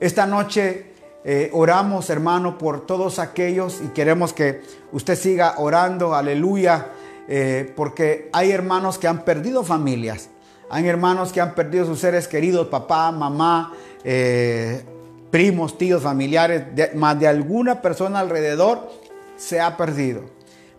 [0.00, 0.92] Esta noche
[1.24, 6.14] eh, oramos, hermano, por todos aquellos y queremos que usted siga orando.
[6.14, 6.88] Aleluya.
[7.28, 10.28] Eh, porque hay hermanos que han perdido familias
[10.68, 14.84] hay hermanos que han perdido sus seres queridos, papá, mamá, eh,
[15.30, 18.90] primos, tíos, familiares, más de alguna persona alrededor
[19.36, 20.22] se ha perdido.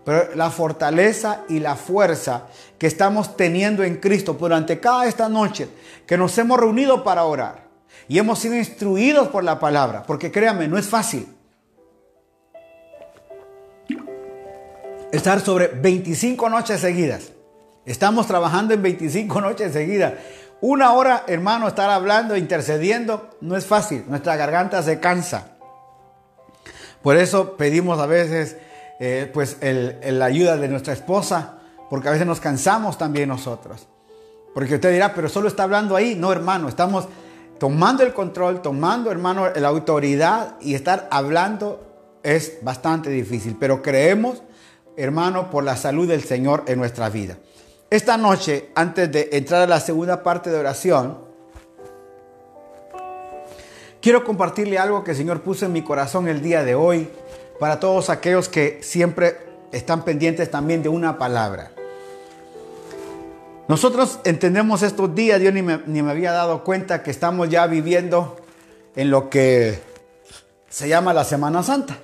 [0.04, 2.46] Pero la fortaleza y la fuerza
[2.78, 5.68] que estamos teniendo en Cristo durante cada esta noche,
[6.06, 7.68] que nos hemos reunido para orar
[8.08, 11.26] y hemos sido instruidos por la palabra, porque créanme, no es fácil.
[15.12, 17.32] Estar sobre 25 noches seguidas
[17.88, 20.12] Estamos trabajando en 25 noches seguidas.
[20.60, 24.04] Una hora, hermano, estar hablando, intercediendo, no es fácil.
[24.08, 25.52] Nuestra garganta se cansa.
[27.02, 28.56] Por eso pedimos a veces
[29.00, 33.86] eh, pues la ayuda de nuestra esposa, porque a veces nos cansamos también nosotros.
[34.52, 36.14] Porque usted dirá, pero solo está hablando ahí.
[36.14, 37.08] No, hermano, estamos
[37.58, 43.56] tomando el control, tomando, hermano, la autoridad y estar hablando es bastante difícil.
[43.58, 44.42] Pero creemos,
[44.96, 47.38] hermano, por la salud del Señor en nuestra vida.
[47.90, 51.16] Esta noche, antes de entrar a la segunda parte de oración,
[54.02, 57.08] quiero compartirle algo que el Señor puso en mi corazón el día de hoy
[57.58, 59.38] para todos aquellos que siempre
[59.72, 61.72] están pendientes también de una palabra.
[63.68, 67.66] Nosotros entendemos estos días, Dios ni me, ni me había dado cuenta que estamos ya
[67.66, 68.36] viviendo
[68.96, 69.80] en lo que
[70.68, 71.96] se llama la Semana Santa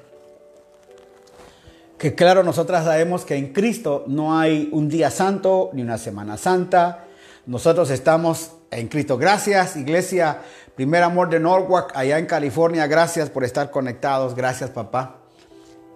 [2.05, 6.37] que claro, nosotras sabemos que en Cristo no hay un día santo ni una semana
[6.37, 7.07] santa.
[7.47, 9.17] Nosotros estamos en Cristo.
[9.17, 10.43] Gracias, Iglesia
[10.75, 12.87] Primer Amor de Norwalk, allá en California.
[12.87, 14.35] Gracias por estar conectados.
[14.35, 15.21] Gracias, papá.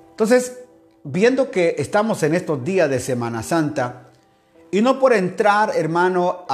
[0.09, 0.61] Entonces,
[1.05, 4.05] viendo que estamos en estos días de Semana Santa,
[4.71, 6.47] y no por entrar, hermano,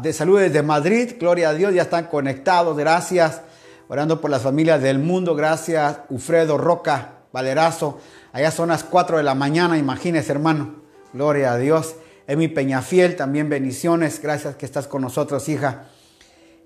[0.00, 2.76] de salud desde Madrid, gloria a Dios, ya están conectados.
[2.76, 3.40] Gracias.
[3.88, 5.34] Orando por las familias del mundo.
[5.34, 7.98] Gracias, Ufredo Roca, Valerazo.
[8.32, 10.82] Allá son las 4 de la mañana, imagínese hermano.
[11.12, 11.96] Gloria a Dios.
[12.26, 14.20] Emi Peñafiel, también bendiciones.
[14.22, 15.88] Gracias que estás con nosotros, hija.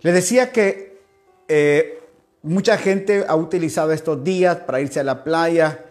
[0.02, 1.00] Le decía que
[1.48, 2.00] eh,
[2.42, 5.84] mucha gente ha utilizado estos días para irse a la playa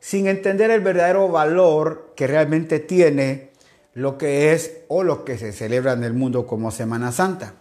[0.00, 3.50] sin entender el verdadero valor que realmente tiene
[3.94, 7.54] lo que es o lo que se celebra en el mundo como Semana Santa.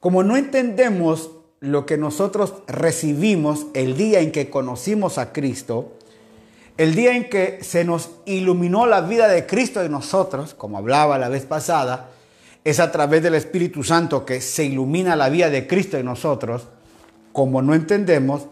[0.00, 5.98] Como no entendemos lo que nosotros recibimos el día en que conocimos a Cristo,
[6.78, 11.18] el día en que se nos iluminó la vida de Cristo en nosotros, como hablaba
[11.18, 12.08] la vez pasada,
[12.62, 16.68] es a través del Espíritu Santo que se ilumina la vida de Cristo en nosotros,
[17.32, 18.46] como no entendemos,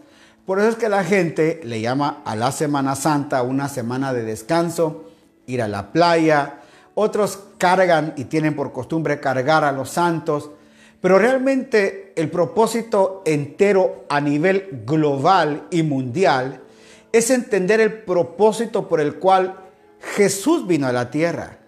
[0.45, 4.23] por eso es que la gente le llama a la Semana Santa una semana de
[4.23, 5.05] descanso,
[5.45, 6.61] ir a la playa,
[6.95, 10.51] otros cargan y tienen por costumbre cargar a los santos,
[10.99, 16.61] pero realmente el propósito entero a nivel global y mundial
[17.11, 19.55] es entender el propósito por el cual
[20.15, 21.59] Jesús vino a la tierra.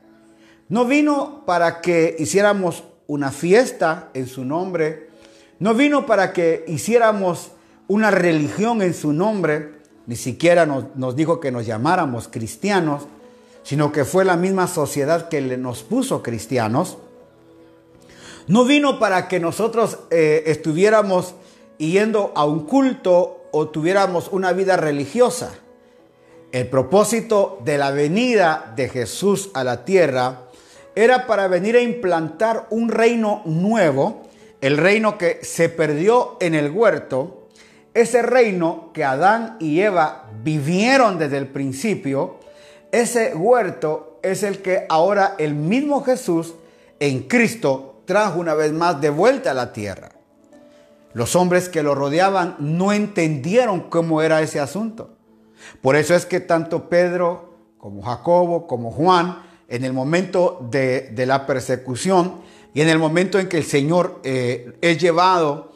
[0.67, 5.09] No vino para que hiciéramos una fiesta en su nombre,
[5.57, 7.51] no vino para que hiciéramos
[7.87, 13.03] una religión en su nombre, ni siquiera nos, dijo que nos llamáramos cristianos,
[13.63, 16.97] sino que fue la misma sociedad que nos puso cristianos.
[18.47, 21.35] No vino para que nosotros eh, estuviéramos
[21.77, 25.51] yendo a un culto o tuviéramos una vida religiosa.
[26.51, 30.47] El propósito de la venida de Jesús a la tierra
[30.95, 34.23] era para venir a implantar un reino nuevo,
[34.61, 37.47] el reino que se perdió en el huerto,
[37.93, 42.39] ese reino que Adán y Eva vivieron desde el principio,
[42.91, 46.55] ese huerto es el que ahora el mismo Jesús
[46.99, 50.18] en Cristo trajo una vez más de vuelta a la tierra.
[51.13, 55.15] Los hombres que lo rodeaban no entendieron cómo era ese asunto.
[55.81, 61.45] Por eso es que tanto Pedro como Jacobo como Juan, en el momento de, la
[61.45, 62.41] persecución
[62.73, 65.71] y en el momento en que el Señor eh, es llevado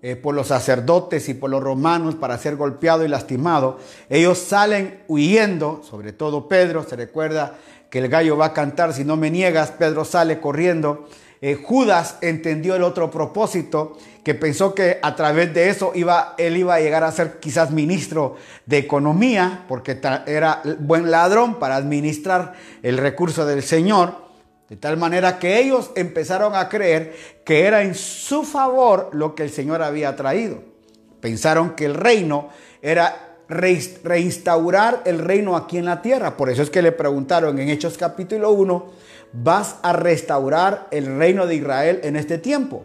[0.00, 5.02] eh, por los sacerdotes y por los romanos para ser golpeado y lastimado, ellos salen
[5.08, 7.56] huyendo, sobre todo Pedro, se recuerda
[7.90, 11.06] que el gallo va a cantar, si no me niegas, Pedro sale corriendo.
[11.44, 16.56] Eh, Judas entendió el otro propósito, que pensó que a través de eso iba, él
[16.56, 22.52] iba a llegar a ser quizás ministro de economía, porque era buen ladrón para administrar
[22.84, 24.22] el recurso del Señor.
[24.68, 29.42] De tal manera que ellos empezaron a creer que era en su favor lo que
[29.42, 30.62] el Señor había traído.
[31.20, 32.50] Pensaron que el reino
[32.80, 36.36] era reinstaurar el reino aquí en la tierra.
[36.36, 39.01] Por eso es que le preguntaron en Hechos capítulo 1,
[39.32, 42.84] ¿vas a restaurar el reino de Israel en este tiempo?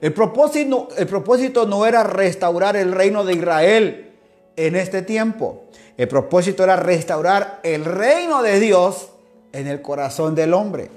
[0.00, 4.12] El propósito, el propósito no era restaurar el reino de Israel
[4.56, 5.64] en este tiempo.
[5.96, 9.08] El propósito era restaurar el reino de Dios
[9.52, 10.90] en el corazón del hombre.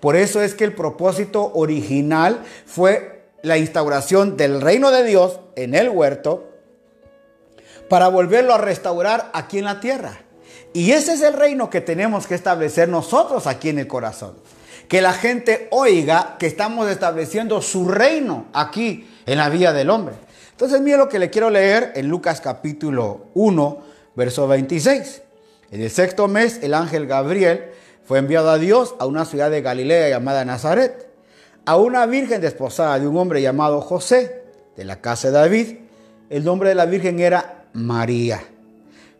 [0.00, 5.74] Por eso es que el propósito original fue la instauración del reino de Dios en
[5.74, 6.50] el huerto
[7.88, 10.23] para volverlo a restaurar aquí en la tierra.
[10.74, 14.34] Y ese es el reino que tenemos que establecer nosotros aquí en el corazón.
[14.88, 20.16] Que la gente oiga que estamos estableciendo su reino aquí en la vida del hombre.
[20.50, 23.82] Entonces, mire lo que le quiero leer en Lucas capítulo 1,
[24.16, 25.22] verso 26.
[25.70, 27.70] En el sexto mes, el ángel Gabriel
[28.04, 31.08] fue enviado a Dios a una ciudad de Galilea llamada Nazaret,
[31.66, 34.42] a una virgen desposada de un hombre llamado José,
[34.76, 35.76] de la casa de David.
[36.30, 38.42] El nombre de la virgen era María.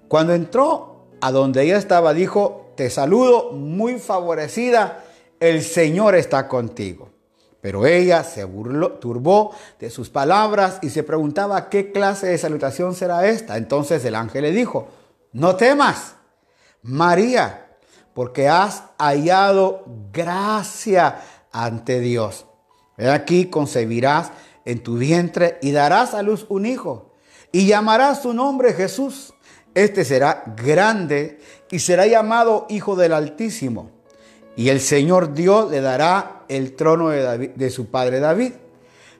[0.08, 0.93] Cuando entró
[1.24, 5.06] a donde ella estaba, dijo, te saludo muy favorecida,
[5.40, 7.08] el Señor está contigo.
[7.62, 12.94] Pero ella se burló, turbó de sus palabras y se preguntaba qué clase de salutación
[12.94, 13.56] será esta.
[13.56, 14.88] Entonces el ángel le dijo,
[15.32, 16.16] no temas,
[16.82, 17.68] María,
[18.12, 19.82] porque has hallado
[20.12, 22.44] gracia ante Dios.
[22.98, 24.30] He aquí concebirás
[24.66, 27.14] en tu vientre y darás a luz un hijo
[27.50, 29.34] y llamará su nombre Jesús.
[29.74, 31.38] Este será grande
[31.70, 33.90] y será llamado Hijo del Altísimo.
[34.56, 38.52] Y el Señor Dios le dará el trono de, su padre David.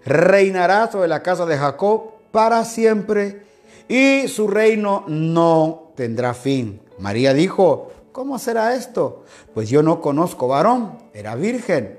[0.05, 3.43] Reinará sobre la casa de Jacob para siempre
[3.89, 6.81] y su reino no tendrá fin.
[6.99, 9.25] María dijo, ¿cómo será esto?
[9.55, 11.99] Pues yo no conozco varón, era virgen.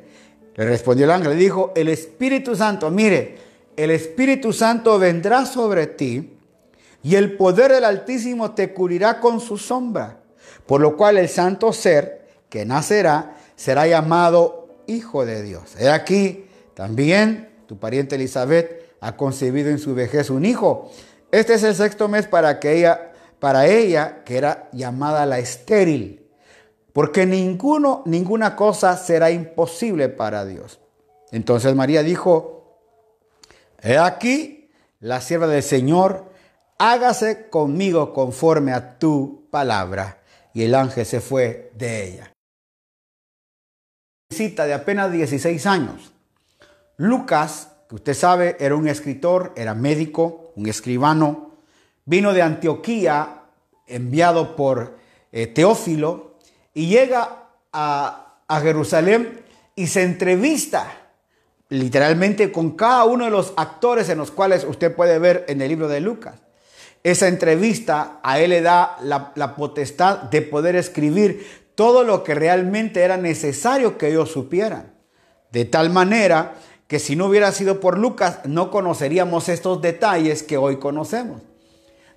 [0.55, 3.37] Le respondió el ángel, le dijo, el Espíritu Santo, mire,
[3.75, 6.34] el Espíritu Santo vendrá sobre ti
[7.05, 10.23] y el poder del Altísimo te cubrirá con su sombra,
[10.65, 15.75] por lo cual el santo ser que nacerá será llamado Hijo de Dios.
[15.77, 20.89] He aquí, también tu pariente Elizabeth ha concebido en su vejez un hijo.
[21.31, 26.27] Este es el sexto mes para que ella, para ella que era llamada la estéril,
[26.91, 30.79] porque ninguno, ninguna cosa será imposible para Dios.
[31.31, 32.79] Entonces María dijo,
[33.79, 36.33] He aquí la sierva del Señor,
[36.77, 40.21] hágase conmigo conforme a tu palabra.
[40.53, 42.31] Y el ángel se fue de ella.
[44.31, 46.13] Cita de apenas 16 años.
[46.97, 51.51] Lucas, que usted sabe, era un escritor, era médico, un escribano,
[52.05, 53.43] vino de Antioquía,
[53.85, 54.97] enviado por
[55.31, 56.35] eh, Teófilo,
[56.73, 59.41] y llega a, a Jerusalén
[59.75, 60.89] y se entrevista
[61.67, 65.67] literalmente con cada uno de los actores en los cuales usted puede ver en el
[65.69, 66.44] libro de Lucas.
[67.05, 73.01] Esa entrevista a él le da la, potestad de poder escribir todo lo que realmente
[73.03, 74.91] era necesario que ellos supieran.
[75.51, 76.55] De tal manera
[76.87, 81.43] que si no hubiera sido por Lucas, no conoceríamos estos detalles que hoy conocemos.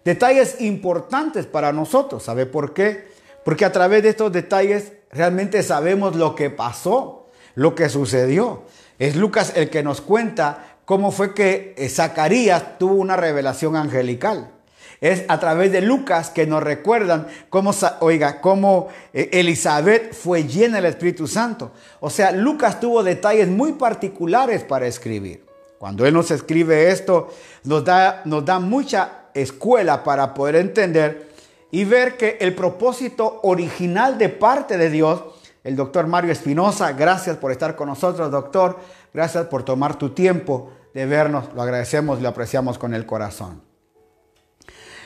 [0.07, 2.23] Detalles importantes para nosotros.
[2.23, 3.09] ¿Sabe por qué?
[3.45, 8.63] Porque a través de estos detalles realmente sabemos lo que pasó, lo que sucedió.
[8.99, 14.55] Es Lucas el que nos cuenta cómo fue que eh, Zacarías tuvo una revelación angelical.
[15.01, 20.77] Es a través de Lucas que nos recuerdan cómo, oiga, cómo eh, Elizabeth fue llena
[20.77, 21.73] del Espíritu Santo.
[22.01, 25.45] O sea, Lucas tuvo detalles muy particulares para escribir.
[25.79, 27.29] Cuando él nos escribe esto,
[27.65, 31.29] nos da, nos da mucha escuela para poder entender
[31.71, 35.23] y ver que el propósito original de parte de Dios
[35.69, 36.93] el doctor Mario Espinosa.
[36.93, 38.79] Gracias por estar con nosotros, doctor.
[39.13, 41.53] Gracias por tomar tu tiempo de vernos.
[41.55, 43.68] Lo agradecemos lo apreciamos con el corazón.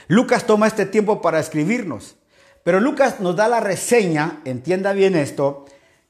[0.09, 2.16] Lucas toma este tiempo para escribirnos,
[2.64, 5.64] pero Lucas nos da la reseña, entienda bien esto,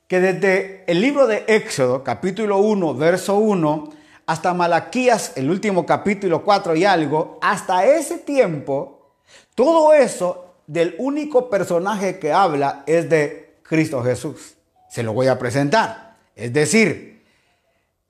[0.07, 3.91] que desde el libro de Éxodo, capítulo 1, verso 1,
[4.27, 9.15] hasta Malaquías, el último capítulo 4 y algo, hasta ese tiempo,
[9.55, 14.55] todo eso del único personaje que habla es de Cristo Jesús.
[14.91, 16.17] Se lo voy a presentar.
[16.37, 17.25] Es decir,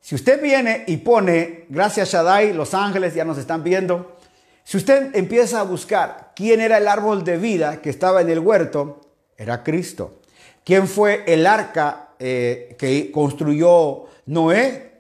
[0.01, 4.17] si usted viene y pone, gracias Shaddai, los ángeles ya nos están viendo,
[4.65, 8.39] si usted empieza a buscar quién era el árbol de vida que estaba en el
[8.39, 9.01] huerto,
[9.37, 10.21] era Cristo.
[10.65, 14.93] ¿Quién fue el arca eh, que construyó Noé?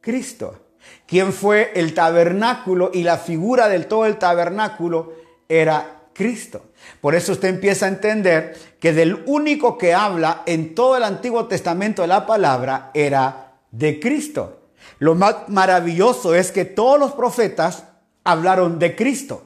[0.00, 0.60] Cristo.
[1.06, 5.14] ¿Quién fue el tabernáculo y la figura del todo el tabernáculo?
[5.48, 6.66] Era Cristo.
[7.00, 11.46] Por eso usted empieza a entender que del único que habla en todo el Antiguo
[11.46, 14.68] Testamento la palabra era de Cristo.
[14.98, 17.84] Lo más maravilloso es que todos los profetas
[18.26, 19.44] hablaron de Cristo.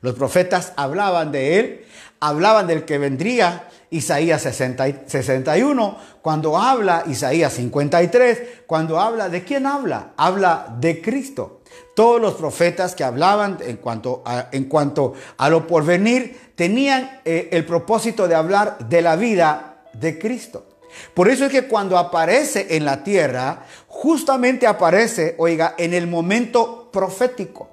[0.00, 1.84] Los profetas hablaban de Él,
[2.18, 10.12] hablaban del que vendría, Isaías 61, cuando habla Isaías 53, cuando habla, ¿de quién habla?
[10.16, 11.60] Habla de Cristo.
[11.94, 17.50] Todos los profetas que hablaban en cuanto a, en cuanto a lo porvenir tenían eh,
[17.52, 20.66] el propósito de hablar de la vida de Cristo.
[21.14, 26.90] Por eso es que cuando aparece en la tierra, justamente aparece, oiga, en el momento
[26.90, 27.71] profético.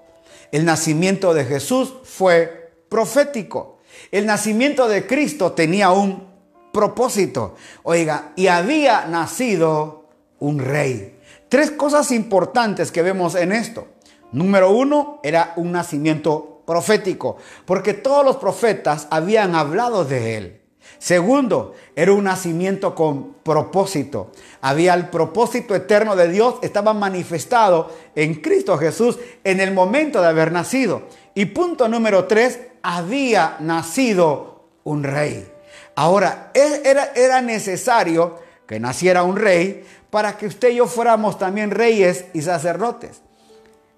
[0.52, 3.80] El nacimiento de Jesús fue profético.
[4.12, 6.28] El nacimiento de Cristo tenía un
[6.72, 7.56] propósito.
[7.84, 11.20] Oiga, y había nacido un rey.
[11.50, 13.88] Tres cosas importantes que vemos en esto.
[14.32, 20.59] Número uno, era un nacimiento profético, porque todos los profetas habían hablado de él.
[21.00, 24.32] Segundo, era un nacimiento con propósito.
[24.60, 30.28] Había el propósito eterno de Dios, estaba manifestado en Cristo Jesús en el momento de
[30.28, 31.04] haber nacido.
[31.34, 35.50] Y punto número tres, había nacido un rey.
[35.95, 38.38] Ahora, era, era necesario
[38.68, 43.22] que naciera un rey para que usted y yo fuéramos también reyes y sacerdotes.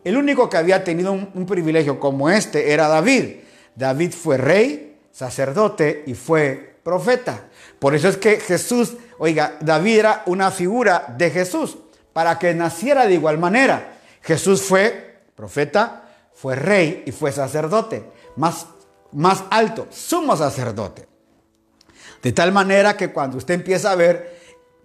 [0.04, 3.38] El único que había tenido un, un, privilegio como este era David.
[3.76, 7.46] David fue rey, sacerdote y fue profeta.
[7.80, 11.78] Por eso es que Jesús, oiga, David era una figura de Jesús,
[12.14, 14.00] para que naciera de igual manera.
[14.22, 16.04] Jesús fue profeta,
[16.34, 18.04] fue rey y fue sacerdote.
[18.36, 18.66] Más
[19.14, 21.08] más alto, sumo sacerdote.
[22.22, 24.40] De tal manera que cuando usted empieza a ver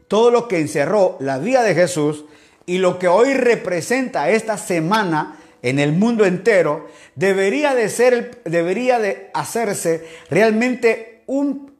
[0.08, 2.24] todo lo que encerró la vida de Jesús
[2.64, 8.98] y lo que hoy representa esta semana en el mundo entero, debería de ser, debería
[8.98, 11.75] de hacerse realmente un,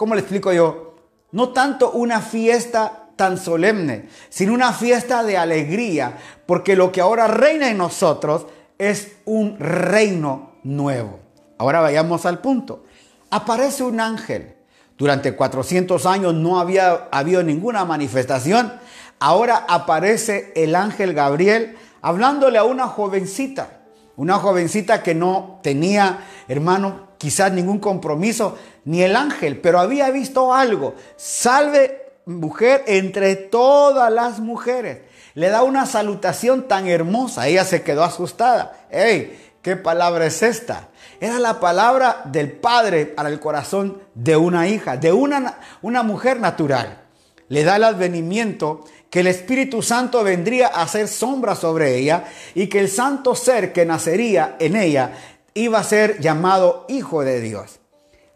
[0.00, 0.94] ¿cómo le explico yo?
[1.32, 7.26] No tanto una fiesta tan solemne, sino una fiesta de alegría, porque lo que ahora
[7.28, 8.46] reina en nosotros
[8.78, 11.20] es un reino nuevo.
[11.58, 12.84] Ahora vayamos al punto.
[13.28, 14.54] Aparece un ángel.
[14.96, 18.72] Durante 400 años no había habido ninguna manifestación.
[19.18, 23.82] Ahora aparece el ángel Gabriel hablándole a una jovencita.
[24.16, 28.56] Una jovencita que no tenía, hermano, quizás ningún compromiso,
[28.86, 30.94] ni el ángel, pero había visto algo.
[31.18, 35.02] Salve mujer entre todas las mujeres.
[35.34, 37.46] Le da una salutación tan hermosa.
[37.46, 38.86] Ella se quedó asustada.
[38.90, 39.38] ¡Ey!
[39.60, 40.88] ¿Qué palabra es esta?
[41.20, 46.40] Era la palabra del padre para el corazón de una hija, de una, una mujer
[46.40, 47.02] natural.
[47.48, 52.68] Le da el advenimiento que el Espíritu Santo vendría a hacer sombra sobre ella y
[52.68, 55.12] que el santo ser que nacería en ella
[55.54, 57.80] iba a ser llamado Hijo de Dios.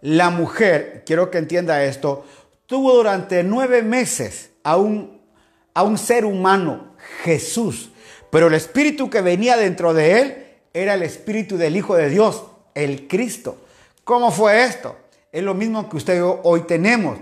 [0.00, 2.24] La mujer, quiero que entienda esto,
[2.66, 5.20] tuvo durante nueve meses a un,
[5.72, 7.90] a un ser humano, Jesús,
[8.30, 12.44] pero el Espíritu que venía dentro de él era el Espíritu del Hijo de Dios,
[12.74, 13.58] el Cristo.
[14.02, 14.96] ¿Cómo fue esto?
[15.30, 17.18] Es lo mismo que usted hoy tenemos.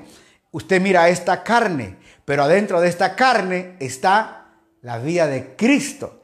[0.51, 4.47] Usted mira esta carne, pero adentro de esta carne está
[4.81, 6.22] la vida de Cristo.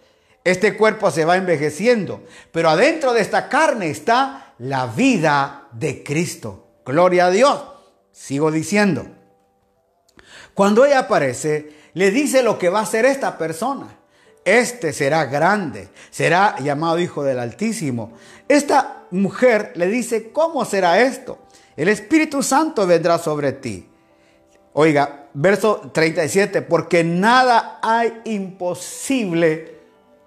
[0.48, 6.68] Este cuerpo se va envejeciendo, pero adentro de esta carne está la vida de Cristo.
[6.86, 7.62] Gloria a Dios.
[8.12, 9.06] Sigo diciendo.
[10.54, 13.94] Cuando ella aparece, le dice lo que va a hacer esta persona.
[14.42, 18.14] Este será grande, será llamado Hijo del Altísimo.
[18.48, 21.40] Esta mujer le dice, ¿cómo será esto?
[21.76, 23.86] El Espíritu Santo vendrá sobre ti.
[24.72, 29.77] Oiga, verso 37, porque nada hay imposible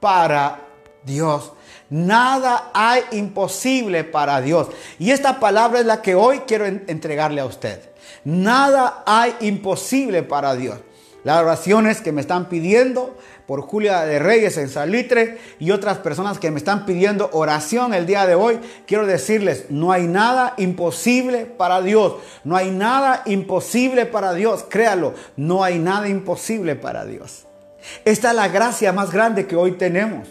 [0.02, 0.60] para
[1.06, 1.54] Dios.
[1.90, 4.68] Nada hay imposible para Dios.
[5.00, 7.80] Y esta palabra es la que hoy quiero entregarle a usted.
[8.26, 10.80] Nada hay imposible para Dios.
[11.24, 16.40] Las oraciones que me están pidiendo por Julia de Reyes en Salitre y otras personas
[16.40, 21.46] que me están pidiendo oración el día de hoy, quiero decirles, no hay nada imposible
[21.46, 22.16] para Dios.
[22.44, 24.66] No hay nada imposible para Dios.
[24.68, 27.46] Créalo, no hay nada imposible para Dios.
[28.06, 30.28] Esta es la gracia más grande que hoy tenemos.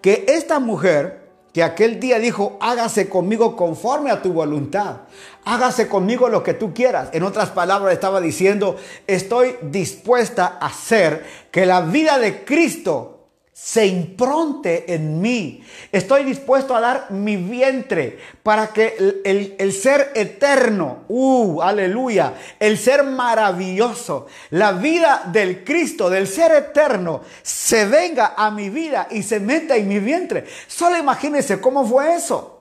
[0.00, 1.24] Que esta mujer
[1.54, 5.02] que aquel día dijo, hágase conmigo conforme a tu voluntad,
[5.44, 7.10] hágase conmigo lo que tú quieras.
[7.12, 8.76] En otras palabras, estaba diciendo,
[9.06, 13.13] estoy dispuesta a hacer que la vida de Cristo
[13.54, 15.64] se impronte en mí.
[15.92, 23.04] Estoy dispuesto a dar mi vientre para que el, ser eterno, uh, aleluya, el ser
[23.04, 29.38] maravilloso, la vida del Cristo, del ser eterno, se venga a mi vida y se
[29.38, 30.44] meta en mi vientre.
[30.66, 32.60] Solo imagínense cómo fue eso.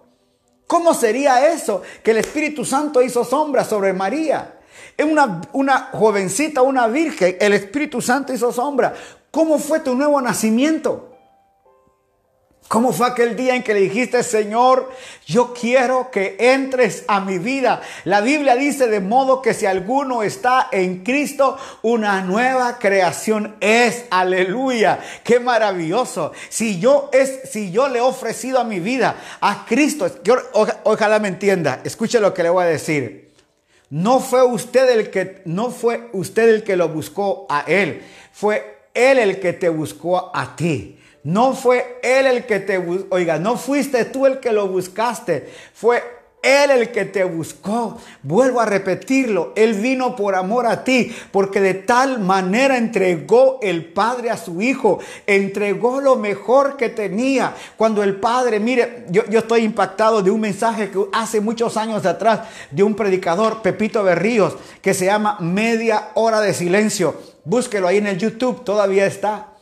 [0.68, 4.60] ¿Cómo sería eso que el Espíritu Santo hizo sombra sobre María?
[5.04, 8.94] Una, una jovencita, una virgen, el Espíritu Santo hizo sombra.
[9.34, 11.10] ¿Cómo fue tu nuevo nacimiento?
[12.68, 14.92] ¿Cómo fue aquel día en que le dijiste, Señor,
[15.26, 17.82] yo quiero que entres a mi vida?
[18.04, 24.06] La Biblia dice de modo que si alguno está en Cristo, una nueva creación es.
[24.12, 25.00] Aleluya.
[25.24, 26.32] Qué maravilloso.
[26.50, 30.12] Si yo es, si yo le he ofrecido a mi vida a Cristo,
[30.84, 31.82] ojalá me entienda.
[31.84, 33.34] Escuche lo que le voy a decir.
[33.90, 38.04] No fue usted el que, no fue usted el que lo buscó a él.
[38.32, 41.00] Fue él el que te buscó a ti.
[41.24, 43.16] No fue Él el que te buscó.
[43.16, 45.50] Oiga, no fuiste tú el que lo buscaste.
[45.74, 46.04] Fue
[46.44, 47.98] Él el que te buscó.
[48.22, 49.54] Vuelvo a repetirlo.
[49.56, 51.16] Él vino por amor a ti.
[51.32, 55.00] Porque de tal manera entregó el Padre a su Hijo.
[55.26, 57.56] Entregó lo mejor que tenía.
[57.78, 62.06] Cuando el Padre, mire, yo, yo estoy impactado de un mensaje que hace muchos años
[62.06, 67.16] atrás de un predicador, Pepito Berríos, que se llama Media Hora de Silencio.
[67.46, 69.54] Búsquelo ahí en el YouTube, todavía está.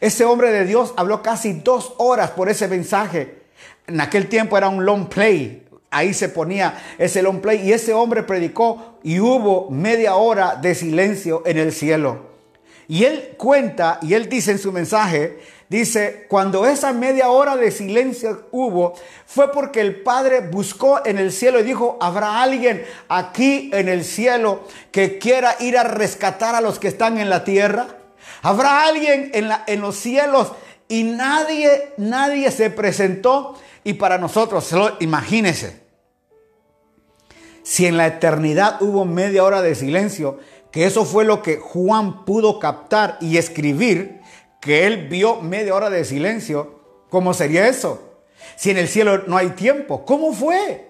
[0.00, 3.42] Ese hombre de Dios habló casi dos horas por ese mensaje.
[3.86, 5.65] En aquel tiempo era un long play.
[5.90, 10.74] Ahí se ponía ese long play y ese hombre predicó y hubo media hora de
[10.74, 12.34] silencio en el cielo.
[12.88, 17.72] Y él cuenta y él dice en su mensaje Dice, cuando esa media hora de
[17.72, 18.94] silencio hubo,
[19.26, 24.04] fue porque el Padre buscó en el cielo y dijo, ¿habrá alguien aquí en el
[24.04, 24.62] cielo
[24.92, 27.88] que quiera ir a rescatar a los que están en la tierra?
[28.42, 30.52] ¿Habrá alguien en, la, en los cielos?
[30.88, 33.58] Y nadie, nadie se presentó.
[33.86, 35.80] Y para nosotros, solo imagínese,
[37.62, 40.40] si en la eternidad hubo media hora de silencio,
[40.72, 44.22] que eso fue lo que Juan pudo captar y escribir,
[44.60, 46.80] que él vio media hora de silencio,
[47.10, 48.24] ¿cómo sería eso?
[48.56, 50.88] Si en el cielo no hay tiempo, ¿cómo fue?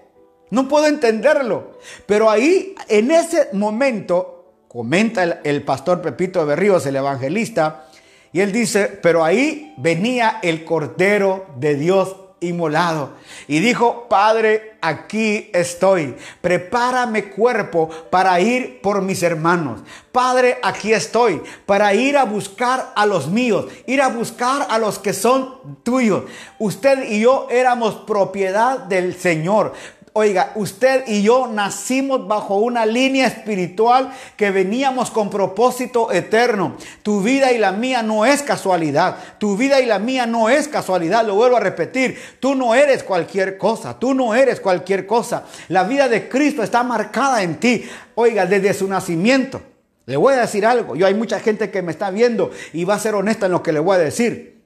[0.49, 1.77] No puedo entenderlo.
[2.07, 7.91] Pero ahí, en ese momento, comenta el, pastor Pepito de Berríos, el evangelista,
[8.33, 13.11] y él dice, pero ahí venía el Cordero de Dios inmolado.
[13.47, 16.15] Y dijo, Padre, aquí estoy.
[16.41, 19.81] Prepárame cuerpo para ir por mis hermanos.
[20.11, 24.99] Padre, aquí estoy para ir a buscar a los míos, ir a buscar a los
[24.99, 26.23] que son tuyos.
[26.59, 29.73] Usted y yo éramos propiedad del Señor.
[30.19, 36.75] Oiga, usted y yo nacimos bajo una línea espiritual que veníamos con propósito eterno.
[37.03, 39.15] Tu vida y la mía no es casualidad.
[39.37, 41.23] Tu vida y la mía no es casualidad.
[41.23, 42.17] Lo vuelvo a repetir.
[42.39, 43.99] Tú no eres cualquier cosa.
[43.99, 45.43] Tú no eres cualquier cosa.
[45.67, 47.87] La vida de Cristo está marcada en ti.
[48.15, 49.61] Oiga, desde su nacimiento.
[50.07, 50.95] Le voy a decir algo.
[50.95, 53.61] Yo hay mucha gente que me está viendo y va a ser honesta en lo
[53.61, 54.56] que le voy a decir.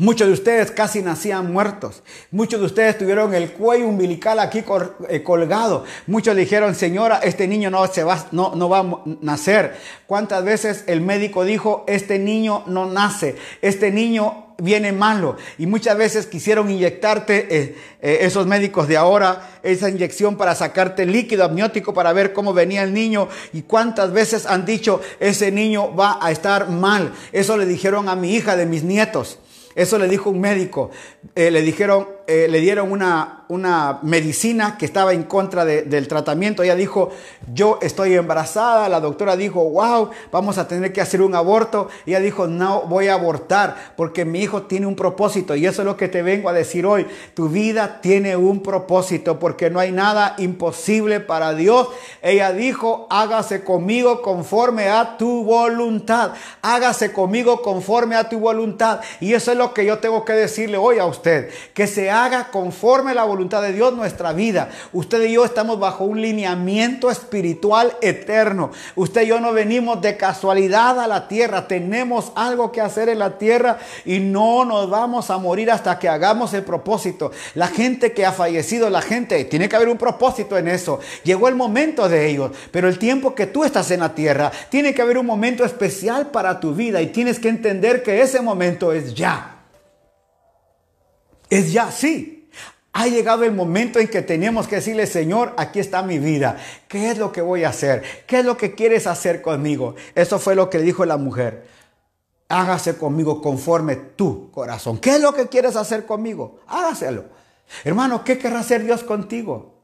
[0.00, 2.04] Muchos de ustedes casi nacían muertos.
[2.30, 4.62] Muchos de ustedes tuvieron el cuello umbilical aquí
[5.08, 5.84] eh, colgado.
[6.06, 9.76] Muchos dijeron, señora, este niño no, se va, no, no va a nacer.
[10.06, 13.34] ¿Cuántas veces el médico dijo, este niño no nace?
[13.60, 15.36] Este niño viene malo.
[15.58, 21.06] Y muchas veces quisieron inyectarte, eh, eh, esos médicos de ahora, esa inyección para sacarte
[21.06, 23.28] líquido amniótico para ver cómo venía el niño.
[23.52, 27.12] Y cuántas veces han dicho, ese niño va a estar mal.
[27.32, 29.40] Eso le dijeron a mi hija de mis nietos.
[29.78, 30.90] Eso le dijo un médico.
[31.36, 36.62] Eh, le dijeron, eh, le dieron una, una medicina que estaba en contra del tratamiento.
[36.62, 37.10] Ella dijo,
[37.52, 38.88] yo estoy embarazada.
[38.88, 41.88] La doctora dijo, wow, vamos a tener que hacer un aborto.
[42.04, 45.56] Ella dijo, no voy a abortar porque mi hijo tiene un propósito.
[45.56, 47.06] Y eso es lo que te vengo a decir hoy.
[47.34, 51.88] Tu vida tiene un propósito porque no hay nada imposible para Dios.
[52.20, 56.32] Ella dijo, hágase conmigo conforme a tu voluntad.
[56.60, 59.00] Hágase conmigo conforme a tu voluntad.
[59.20, 62.50] Y eso es lo que yo tengo que decirle hoy a usted, que se haga
[62.50, 64.70] conforme a la voluntad de Dios nuestra vida.
[64.92, 68.72] Usted y yo estamos bajo un lineamiento espiritual eterno.
[68.96, 71.68] Usted y yo no venimos de casualidad a la tierra.
[71.68, 76.08] Tenemos algo que hacer en la tierra y no nos vamos a morir hasta que
[76.08, 77.30] hagamos el propósito.
[77.54, 80.98] La gente que ha fallecido, la gente, tiene que haber un propósito en eso.
[81.22, 84.92] Llegó el momento de ellos, pero el tiempo que tú estás en la tierra, tiene
[84.92, 88.92] que haber un momento especial para tu vida y tienes que entender que ese momento
[88.92, 89.54] es ya.
[91.50, 92.37] Es ya, sí.
[92.98, 96.56] Ha llegado el momento en que tenemos que decirle, Señor, aquí está mi vida.
[96.88, 98.02] ¿Qué es lo que voy a hacer?
[98.26, 99.94] ¿Qué es lo que quieres hacer conmigo?
[100.16, 101.68] Eso fue lo que dijo la mujer.
[102.48, 104.98] Hágase conmigo conforme tu corazón.
[104.98, 106.58] ¿Qué es lo que quieres hacer conmigo?
[106.66, 107.26] Hágaselo.
[107.84, 109.76] Hermano, ¿qué querrá hacer Dios contigo?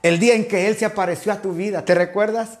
[0.00, 2.60] El día en que Él se apareció a tu vida, ¿te recuerdas?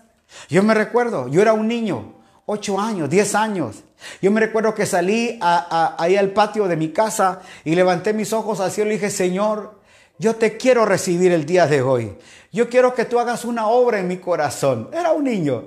[0.50, 2.17] Yo me recuerdo, yo era un niño,
[2.50, 3.84] 8 años, 10 años.
[4.22, 8.60] Yo me recuerdo que salí ahí al patio de mi casa y levanté mis ojos
[8.60, 9.78] al cielo y dije, Señor,
[10.18, 12.16] yo te quiero recibir el día de hoy.
[12.50, 14.88] Yo quiero que tú hagas una obra en mi corazón.
[14.94, 15.64] Era un niño.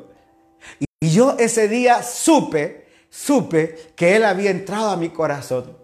[0.99, 5.77] Y yo ese día supe, supe que Él había entrado a mi corazón.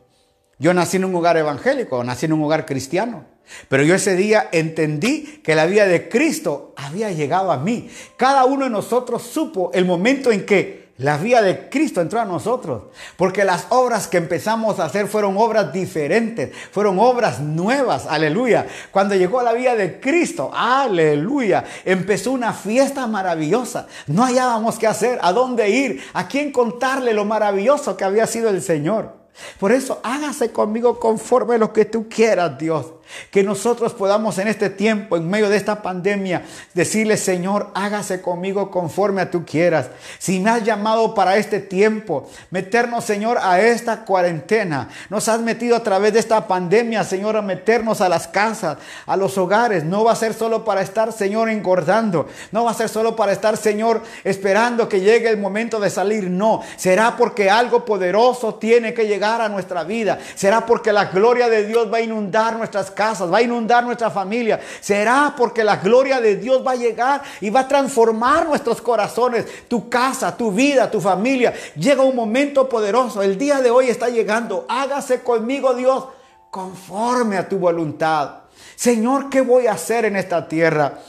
[0.58, 3.26] Yo nací en un hogar evangélico, nací en un hogar cristiano.
[3.70, 7.88] Pero yo ese día entendí que la vida de Cristo había llegado a mí.
[8.18, 12.26] Cada uno de nosotros supo el momento en que la vida de Cristo entró a
[12.26, 12.84] nosotros,
[13.18, 18.66] porque las obras que empezamos a hacer fueron obras diferentes, fueron obras nuevas, aleluya.
[18.90, 23.86] Cuando llegó la vida de Cristo, aleluya, empezó una fiesta maravillosa.
[24.08, 28.50] No hallábamos qué hacer, a dónde ir, a quién contarle lo maravilloso que había sido
[28.50, 29.14] el Señor.
[29.60, 32.88] Por eso hágase conmigo conforme lo que tú quieras, Dios.
[33.32, 36.44] Que nosotros podamos en este tiempo, en medio de esta pandemia,
[36.74, 39.90] decirle, Señor, hágase conmigo conforme a tú quieras.
[40.20, 44.90] Si me has llamado para este tiempo, meternos, Señor, a esta cuarentena.
[45.10, 49.18] Nos has metido a través de esta pandemia, Señor, a meternos a las casas, a
[49.18, 49.84] los hogares.
[49.84, 52.28] No va a ser solo para estar, Señor, engordando.
[52.52, 56.30] No va a ser solo para estar, Señor, esperando que llegue el momento de salir.
[56.30, 60.20] No, será porque algo poderoso tiene que llegar a nuestra vida.
[60.36, 64.10] Será porque la gloria de Dios va a inundar nuestras casas, va a inundar nuestra
[64.10, 64.60] familia.
[64.82, 69.46] Será porque la gloria de Dios va a llegar y va a transformar nuestros corazones,
[69.68, 71.54] tu casa, tu vida, tu familia.
[71.76, 73.22] Llega un momento poderoso.
[73.22, 74.66] El día de hoy está llegando.
[74.68, 76.06] Hágase conmigo, Dios,
[76.50, 78.40] conforme a tu voluntad.
[78.76, 81.00] Señor, ¿qué voy a hacer en esta tierra?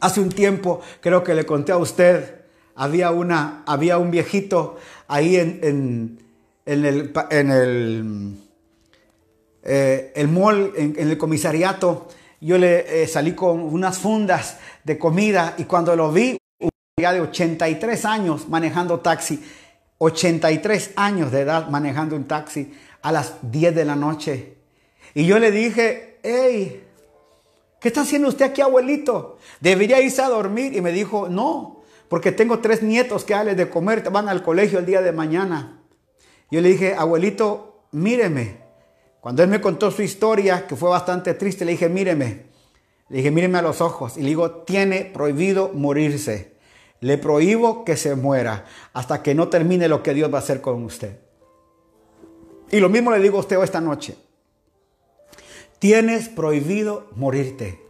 [0.00, 4.76] Hace un tiempo, creo que le conté a usted, había, una, había un viejito
[5.06, 6.26] ahí en
[6.66, 8.36] en el, en el,
[9.68, 12.06] eh, el mall, en, el comisariato,
[12.40, 17.12] yo le eh, salí con unas fundas de comida y cuando lo vi, un día
[17.12, 19.42] de 83 años manejando taxi,
[19.98, 24.56] 83 años de edad manejando un taxi a las 10 de la noche.
[25.14, 26.84] Y yo le dije, hey,
[27.80, 29.38] ¿qué está haciendo usted aquí, abuelito?
[29.60, 30.76] Debería irse a dormir.
[30.76, 34.78] Y me dijo, no, porque tengo tres nietos que darles de comer, van al colegio
[34.78, 35.82] el día de mañana.
[36.52, 38.65] Yo le dije, abuelito, míreme.
[39.20, 42.46] Cuando él me contó su historia, que fue bastante triste, le dije, míreme.
[43.08, 44.16] Le dije, míreme a los ojos.
[44.16, 46.56] Y le digo, tiene prohibido morirse.
[47.00, 50.60] Le prohíbo que se muera hasta que no termine lo que Dios va a hacer
[50.60, 51.18] con usted.
[52.70, 54.16] Y lo mismo le digo a usted esta noche.
[55.78, 57.84] Tienes prohibido morirte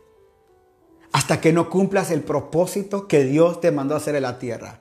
[1.12, 4.80] hasta que no cumplas el propósito que Dios te mandó a hacer en la tierra.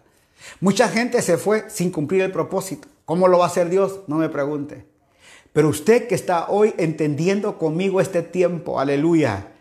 [0.59, 2.87] Mucha gente se fue sin cumplir el propósito.
[3.05, 4.01] ¿Cómo lo va a hacer Dios?
[4.07, 4.85] No me pregunte.
[5.55, 9.53] Pero usted que está hoy entendiendo conmigo este tiempo, aleluya,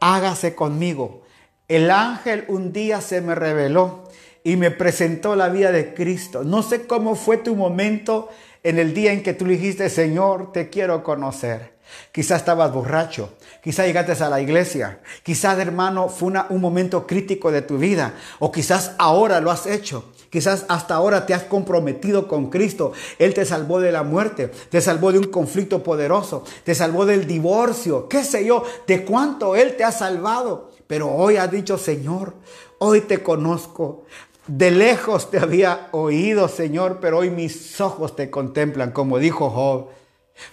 [0.00, 1.20] hágase conmigo.
[1.68, 4.08] El ángel un día se me reveló
[4.42, 6.44] y me presentó la vida de Cristo.
[6.44, 8.30] No sé cómo fue tu momento
[8.62, 11.74] en el día en que tú dijiste, Señor, te quiero conocer.
[12.10, 17.60] Quizás estabas borracho, quizás llegaste a la iglesia, quizás hermano fue un momento crítico de
[17.60, 20.10] tu vida o quizás ahora lo has hecho.
[20.34, 22.92] Quizás hasta ahora te has comprometido con Cristo.
[23.20, 27.28] Él te salvó de la muerte, te salvó de un conflicto poderoso, te salvó del
[27.28, 30.72] divorcio, qué sé yo, de cuánto Él te ha salvado.
[30.88, 32.34] Pero hoy has dicho, Señor,
[32.80, 34.06] hoy te conozco.
[34.48, 39.90] De lejos te había oído, Señor, pero hoy mis ojos te contemplan, como dijo Job.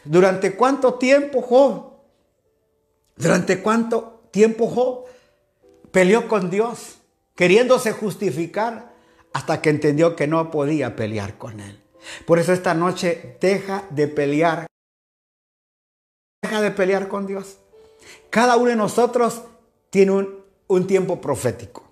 [0.04, 1.94] ¿Durante cuánto tiempo, Job?
[3.16, 5.06] ¿Durante cuánto tiempo Job
[5.92, 7.00] peleó con Dios,
[7.36, 8.91] queriéndose justificar?
[9.34, 11.82] Hasta que entendió que no podía pelear con él.
[12.26, 14.68] Por eso esta noche deja de pelear.
[16.42, 17.58] Deja de pelear con Dios.
[18.30, 19.44] Cada uno de nosotros
[19.90, 21.92] tiene un, un tiempo profético.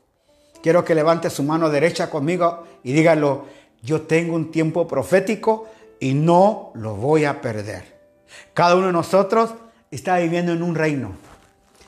[0.61, 3.45] Quiero que levante su mano derecha conmigo y dígalo,
[3.81, 5.67] yo tengo un tiempo profético
[5.99, 7.99] y no lo voy a perder.
[8.53, 9.51] Cada uno de nosotros
[9.91, 11.13] está viviendo en un reino.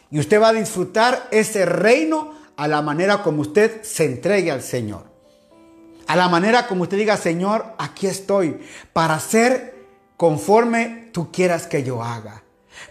[0.10, 4.62] Y usted va a disfrutar ese reino a la manera como usted se entregue al
[4.62, 5.11] Señor.
[6.08, 8.60] A la manera como usted diga, Señor, aquí estoy
[8.94, 9.76] para ser
[10.18, 12.44] conforme tú quieras que yo haga.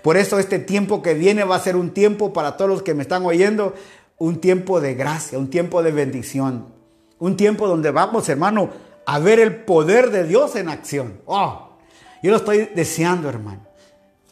[0.02, 2.94] Por eso este tiempo que viene va a ser un tiempo para todos los que
[2.94, 3.74] me están oyendo,
[4.18, 6.66] un tiempo de gracia, un tiempo de bendición,
[7.18, 8.70] un tiempo donde vamos, hermano,
[9.06, 11.20] a ver el poder de Dios en acción.
[11.26, 11.70] Oh,
[12.22, 13.66] yo lo estoy deseando, hermano.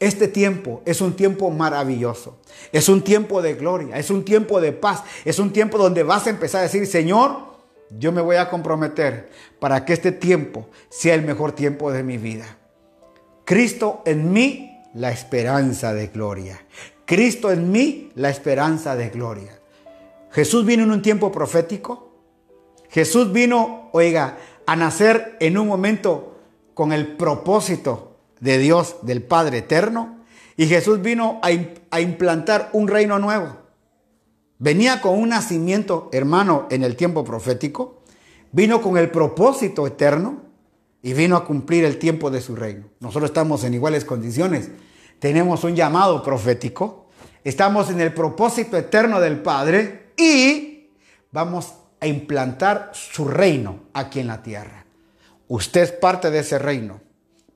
[0.01, 2.39] Este tiempo es un tiempo maravilloso.
[2.71, 6.27] Es un tiempo de gloria, es un tiempo de paz, es un tiempo donde vas
[6.27, 7.48] a empezar a decir, Señor,
[7.91, 12.19] yo me voy a comprometer para que este tiempo sea el mejor tiempo de mi
[12.19, 12.57] vida.
[13.45, 16.61] Cristo en mí, la esperanza de gloria.
[17.05, 19.59] Cristo en mí, la esperanza de gloria.
[20.31, 22.13] Jesús vino en un tiempo profético.
[22.91, 24.37] Jesús vino, oiga,
[24.67, 26.37] a nacer en un momento
[26.75, 30.19] con el propósito de Dios, del Padre eterno.
[30.57, 33.57] Y Jesús vino a, implantar un reino nuevo.
[34.59, 38.03] Venía con un nacimiento, hermano, en el tiempo profético.
[38.51, 40.43] Vino con el propósito eterno
[41.01, 42.87] y vino a cumplir el tiempo de su reino.
[42.99, 44.71] Nosotros estamos en iguales condiciones.
[45.21, 47.07] Tenemos un llamado profético.
[47.45, 50.91] Estamos en el propósito eterno del Padre y
[51.31, 54.87] vamos a implantar su reino aquí en la tierra.
[55.47, 57.01] Usted es parte de ese reino.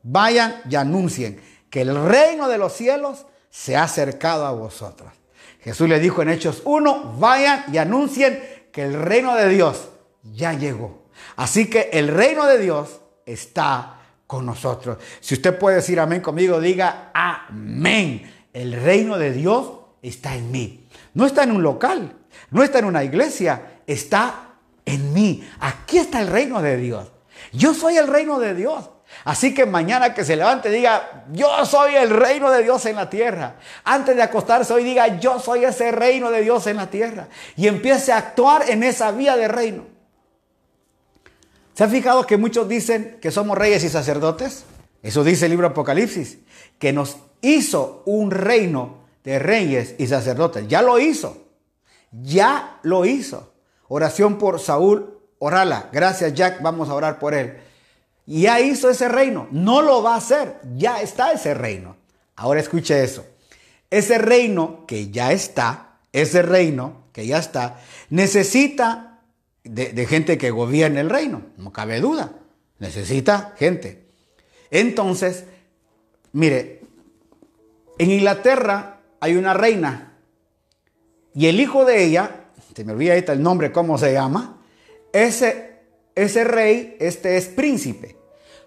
[0.05, 5.22] Vayan y anuncien que el reino de los cielos se ha acercado a vosotros.
[5.63, 8.43] Jesús le dijo en Hechos 1, vayan y anuncien
[8.73, 9.89] que el reino de Dios
[10.23, 11.05] ya llegó.
[11.37, 14.99] Así que el reino de Dios está con nosotros.
[15.21, 18.31] Si usted puede decir amén conmigo, diga amén.
[18.53, 20.89] El reino de Dios está en mí.
[21.15, 22.17] No está en un local,
[22.51, 25.49] no está en una iglesia, está en mí.
[25.61, 27.13] Aquí está el reino de Dios.
[27.53, 28.91] Yo soy el reino de Dios.
[29.25, 33.09] Así que mañana que se levante diga, yo soy el reino de Dios en la
[33.09, 33.57] tierra.
[33.85, 37.29] Antes de acostarse hoy diga, yo soy ese reino de Dios en la tierra.
[37.57, 39.85] Y empiece a actuar en esa vía de reino.
[41.75, 44.64] ¿Se ha fijado que muchos dicen que somos reyes y sacerdotes?
[45.03, 46.39] Eso dice el libro Apocalipsis,
[46.79, 50.66] que nos hizo un reino de reyes y sacerdotes.
[50.68, 51.47] Ya lo hizo.
[52.11, 53.53] Ya lo hizo.
[53.89, 55.89] Oración por Saúl Orala.
[55.93, 57.59] Gracias Jack, vamos a orar por él.
[58.27, 59.49] Ya hizo ese reino.
[59.51, 60.61] No lo va a hacer.
[60.77, 61.97] Ya está ese reino.
[62.37, 63.27] Ahora escuche eso.
[63.91, 69.20] Ese reino que ya está, ese reino que ya está, necesita
[69.64, 72.33] de, gente que gobierne el reino, no cabe duda.
[72.79, 74.07] Necesita gente.
[74.70, 75.45] Entonces,
[76.33, 76.81] mire,
[77.99, 80.14] en Inglaterra hay una reina
[81.35, 84.59] y el hijo de ella, se me olvida ahorita el nombre, cómo se llama,
[85.12, 85.72] ese,
[86.15, 88.17] ese rey, este es príncipe.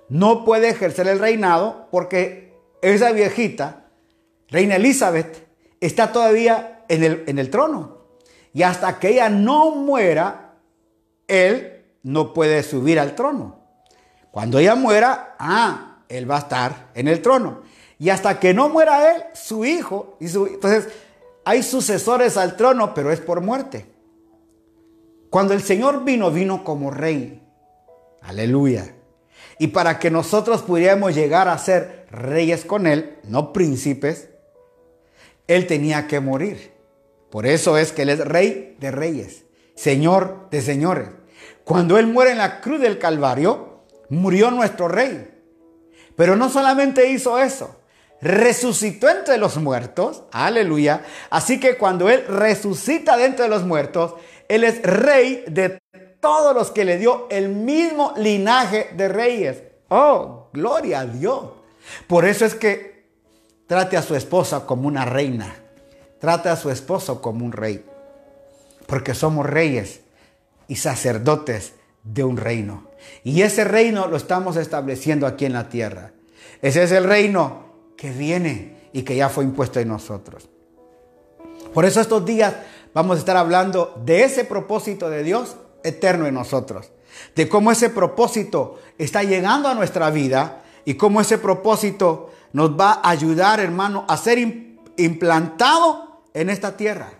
[0.10, 3.86] No puede ejercer el reinado porque esa viejita,
[4.50, 5.48] reina Elizabeth,
[5.82, 8.06] está todavía en el, en el trono.
[8.54, 10.54] Y hasta que ella no muera,
[11.28, 13.60] él no puede subir al trono.
[14.32, 17.64] Cuando ella muera, ah, él va a estar en el trono.
[17.98, 20.90] Y hasta que no muera él, su hijo, y su, entonces
[21.46, 23.95] hay sucesores al trono, pero es por muerte.
[25.36, 27.42] Cuando el Señor vino, vino como rey.
[28.22, 28.96] Aleluya.
[29.60, 34.30] Y para que nosotros pudiéramos llegar a ser reyes con Él, no príncipes,
[35.48, 36.72] Él tenía que morir.
[37.30, 39.44] Por eso es que Él es rey de reyes.
[39.76, 41.10] Señor de señores.
[41.66, 45.38] Cuando Él muere en la cruz del Calvario, murió nuestro rey.
[46.16, 47.82] Pero no solamente hizo eso,
[48.22, 51.02] resucitó entre los muertos, aleluya.
[51.30, 54.14] Así que cuando Él resucita de entre los muertos,
[54.50, 55.82] Él es rey de
[56.20, 59.64] todos los que le dio el mismo linaje de reyes.
[59.90, 61.46] Oh, gloria a Dios.
[62.08, 63.06] Por eso es que
[63.68, 65.56] trate a su esposa como una reina.
[66.20, 67.84] Trate a su esposo como un rey
[68.86, 70.02] porque somos reyes
[70.68, 71.74] y sacerdotes
[72.04, 72.88] de un reino.
[73.24, 76.12] Y ese reino lo estamos estableciendo aquí en la tierra.
[76.62, 77.66] Ese es el reino
[77.98, 80.50] que viene y que ya fue impuesto en nosotros.
[81.74, 82.54] Por eso estos días
[82.96, 86.92] vamos a estar hablando de ese propósito de Dios eterno en nosotros.
[87.36, 92.94] De cómo ese propósito está llegando a nuestra vida y cómo ese propósito nos va
[92.94, 94.40] a ayudar, hermano, a ser
[94.98, 97.12] implantado en esta tierra.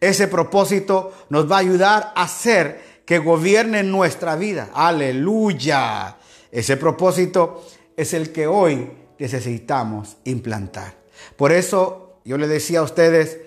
[0.00, 4.70] Ese propósito nos va a ayudar a hacer que gobierne nuestra vida.
[4.72, 6.16] Aleluya.
[6.52, 7.64] Ese propósito
[7.96, 10.94] es el que hoy necesitamos implantar.
[11.36, 13.38] Por eso yo le decía a ustedes,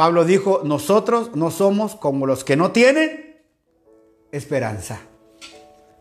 [0.00, 3.38] Pablo dijo, nosotros no somos como los que no tienen
[4.32, 4.98] esperanza.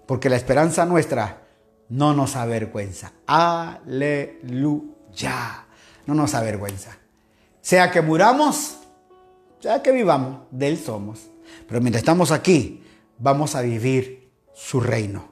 [0.06, 1.42] Porque la esperanza nuestra
[1.90, 3.12] no nos avergüenza.
[3.28, 4.46] Aleluya.
[6.06, 6.98] no nos avergüenza.
[7.60, 8.78] Sea que muramos,
[9.60, 11.28] sea que vivamos, de Él somos.
[11.68, 12.82] Pero mientras estamos aquí,
[13.18, 15.28] vamos a vivir su reino.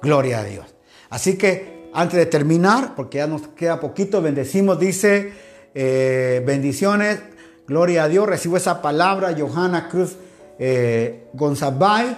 [0.00, 0.76] Gloria a Dios.
[1.10, 5.32] Así que antes de terminar, porque ya nos queda poquito, bendecimos, dice,
[5.74, 7.18] eh, bendiciones,
[7.66, 10.16] gloria a Dios, recibo esa palabra, Johanna Cruz
[10.58, 11.28] eh,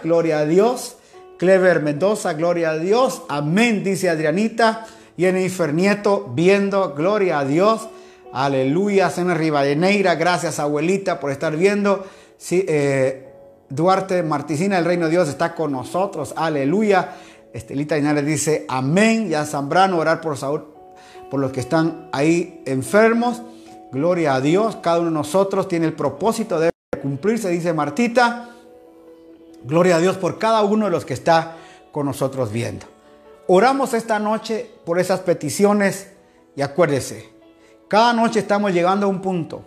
[0.03, 0.97] gloria a Dios,
[1.39, 4.87] Clever Mendoza, gloria a Dios, amén, dice Adrianita,
[5.17, 7.89] Jennifer Nieto, viendo, gloria a Dios,
[8.33, 13.29] aleluya, Sena Rivadeneira, gracias abuelita por estar viendo, sí, eh,
[13.69, 17.17] Duarte Marticina, el reino de Dios está con nosotros, aleluya,
[17.55, 19.29] Estelita Linares dice amén.
[19.29, 20.65] Ya Zambrano, orar por Saúl,
[21.31, 23.43] por los que están ahí enfermos.
[23.95, 24.77] Gloria a Dios.
[24.83, 26.71] Cada uno de nosotros tiene el propósito de
[27.01, 28.51] cumplirse, dice Martita.
[29.63, 31.57] Gloria a Dios por cada uno de los que está
[31.93, 32.87] con nosotros viendo.
[33.47, 36.09] Oramos esta noche por esas peticiones
[36.57, 37.31] y acuérdese,
[37.87, 39.65] cada noche estamos llegando a un punto.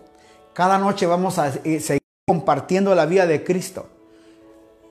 [0.53, 3.87] Cada noche vamos a seguir compartiendo la vida de Cristo.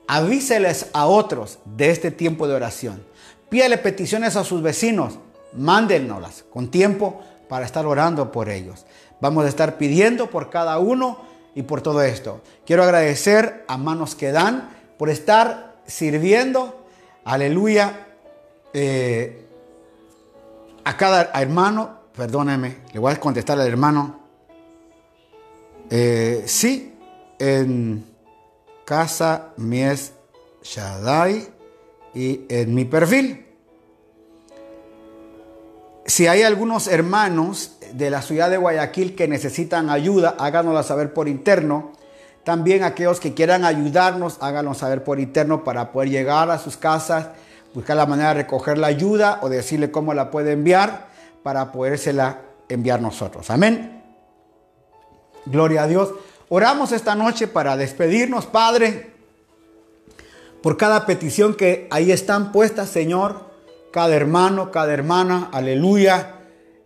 [0.07, 3.03] Avíseles a otros de este tiempo de oración.
[3.49, 5.19] Pídele peticiones a sus vecinos.
[5.53, 8.85] Mándennoslas con tiempo para estar orando por ellos.
[9.19, 11.19] Vamos a estar pidiendo por cada uno
[11.55, 12.41] y por todo esto.
[12.65, 16.85] Quiero agradecer a Manos que Dan por estar sirviendo.
[17.25, 18.07] Aleluya.
[18.73, 19.45] Eh,
[20.83, 24.19] a cada hermano, perdóneme, le voy a contestar al hermano.
[25.89, 26.93] Eh, sí,
[27.39, 28.05] en
[28.85, 30.13] Casa Mies
[30.63, 31.47] Shaddai
[32.13, 33.45] y en mi perfil.
[36.05, 41.27] Si hay algunos hermanos de la ciudad de Guayaquil que necesitan ayuda, háganosla saber por
[41.27, 41.93] interno.
[42.43, 47.29] También aquellos que quieran ayudarnos, háganlo saber por interno para poder llegar a sus casas,
[47.73, 51.07] buscar la manera de recoger la ayuda o decirle cómo la puede enviar
[51.41, 53.49] para podérsela enviar nosotros.
[53.49, 54.03] Amén.
[55.47, 56.13] Gloria a Dios.
[56.49, 59.11] Oramos esta noche para despedirnos, Padre,
[60.61, 63.47] por cada petición que ahí están puestas, Señor,
[63.91, 66.36] cada hermano, cada hermana, aleluya,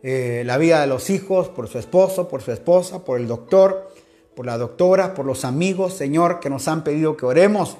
[0.03, 3.91] eh, la vida de los hijos, por su esposo, por su esposa, por el doctor,
[4.35, 7.77] por la doctora, por los amigos, Señor, que nos han pedido que oremos.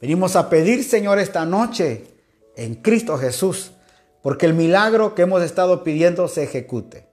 [0.00, 2.04] Venimos a pedir, Señor, esta noche
[2.56, 3.72] en Cristo Jesús,
[4.22, 7.06] porque el milagro que hemos estado pidiendo se ejecute.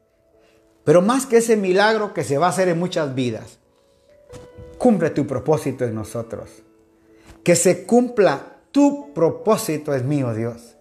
[0.84, 3.60] Pero más que ese milagro que se va a hacer en muchas vidas,
[4.78, 6.50] cumple tu propósito en nosotros.
[7.44, 10.76] Que se cumpla tu propósito es mío, Dios.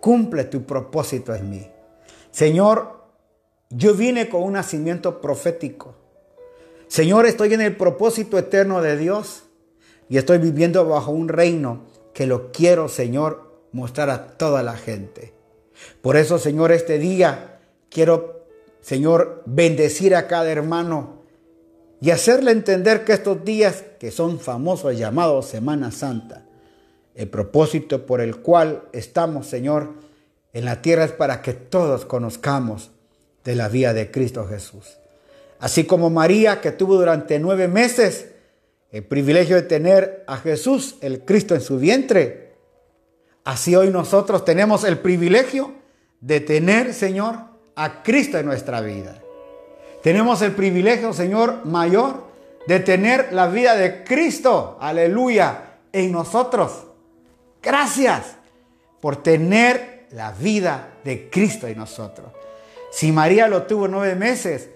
[0.00, 1.71] Cumple tu propósito en mí.
[2.32, 3.04] Señor,
[3.68, 5.94] yo vine con un nacimiento profético.
[6.88, 9.44] Señor, estoy en el propósito eterno de Dios
[10.08, 15.34] y estoy viviendo bajo un reino que lo quiero, Señor, mostrar a toda la gente.
[16.00, 17.60] Por eso, Señor, este día
[17.90, 18.46] quiero,
[18.80, 21.22] Señor, bendecir a cada hermano
[22.00, 26.46] y hacerle entender que estos días, que son famosos llamados Semana Santa,
[27.14, 29.94] el propósito por el cual estamos, Señor,
[30.52, 32.90] en la tierra es para que todos conozcamos
[33.44, 34.98] de la vida de Cristo Jesús.
[35.58, 38.26] Así como María, que tuvo durante nueve meses
[38.90, 42.52] el privilegio de tener a Jesús, el Cristo, en su vientre,
[43.44, 45.72] así hoy nosotros tenemos el privilegio
[46.20, 47.36] de tener, Señor,
[47.74, 49.18] a Cristo en nuestra vida.
[50.02, 52.24] Tenemos el privilegio, Señor, mayor
[52.66, 56.84] de tener la vida de Cristo, aleluya, en nosotros.
[57.62, 58.36] Gracias
[59.00, 62.28] por tener la vida de Cristo en nosotros.
[62.90, 64.68] Si María lo tuvo nueve meses,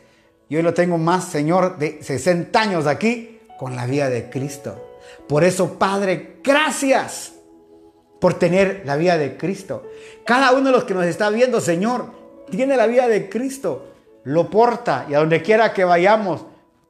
[0.48, 4.98] yo lo tengo más, Señor, de 60 años aquí con la vida de Cristo.
[5.28, 7.32] Por eso, Padre, gracias
[8.20, 9.90] por tener la vida de Cristo.
[10.24, 12.10] Cada uno de los que nos está viendo, Señor,
[12.50, 13.92] tiene la vida de Cristo
[14.26, 16.44] lo porta y a donde quiera que vayamos,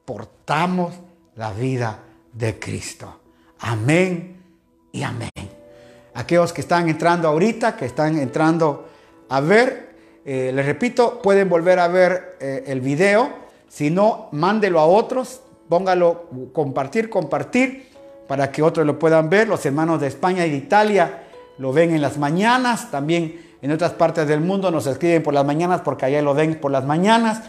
[0.05, 0.95] portamos
[1.35, 1.99] la vida
[2.33, 3.21] de Cristo.
[3.59, 4.41] Amén
[4.91, 5.56] y amén.
[6.17, 8.87] Aquellos que están entrando ahorita, que están entrando
[9.29, 9.95] a ver,
[10.25, 13.29] eh, les repito, pueden volver a ver eh, el video.
[13.67, 17.89] Si no, mándelo a otros, póngalo, compartir, compartir,
[18.27, 19.47] para que otros lo puedan ver.
[19.47, 21.23] Los hermanos de España y de Italia
[21.59, 25.45] lo ven en las mañanas, también en otras partes del mundo nos escriben por las
[25.45, 27.43] mañanas porque allá lo ven por las mañanas.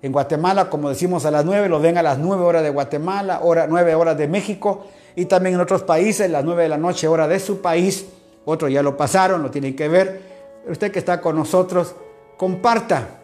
[0.00, 3.40] En Guatemala, como decimos a las 9, lo ven a las 9 horas de Guatemala,
[3.42, 4.86] hora, 9 horas de México.
[5.16, 8.06] Y también en otros países, las 9 de la noche, hora de su país.
[8.44, 10.20] Otros ya lo pasaron, lo tienen que ver.
[10.68, 11.94] Usted que está con nosotros,
[12.36, 13.20] comparta.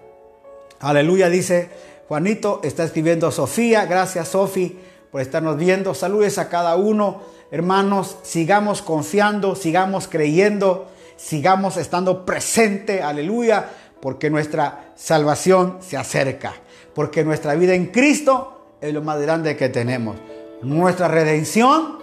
[0.80, 1.68] Aleluya, dice
[2.08, 3.86] Juanito, está escribiendo Sofía.
[3.86, 4.78] Gracias, Sofi,
[5.10, 5.94] por estarnos viendo.
[5.94, 7.22] Saludes a cada uno.
[7.50, 10.88] Hermanos, sigamos confiando, sigamos creyendo
[11.20, 13.68] sigamos estando presente, aleluya,
[14.00, 16.54] porque nuestra salvación se acerca.
[16.94, 20.16] porque nuestra vida en Cristo es lo más grande que tenemos.
[20.60, 21.98] Nuestra redención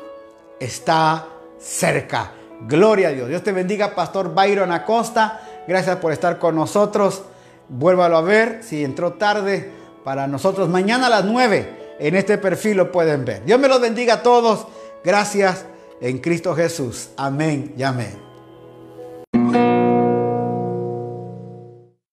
[0.61, 1.28] está
[1.59, 2.32] cerca.
[2.62, 3.30] Gloria a Dios.
[3.30, 5.41] Dios te bendiga, Pastor Byron Acosta.
[5.68, 7.24] Gracias por estar con nosotros.
[7.70, 9.72] Vuélvalo a ver si entró tarde
[10.03, 10.70] para nosotros.
[10.70, 13.43] Mañana a las 9 en este perfil lo pueden ver.
[13.43, 14.68] Dios me los bendiga a todos.
[15.03, 15.66] Gracias
[16.01, 17.10] en Cristo Jesús.
[17.18, 18.26] Amén y amén.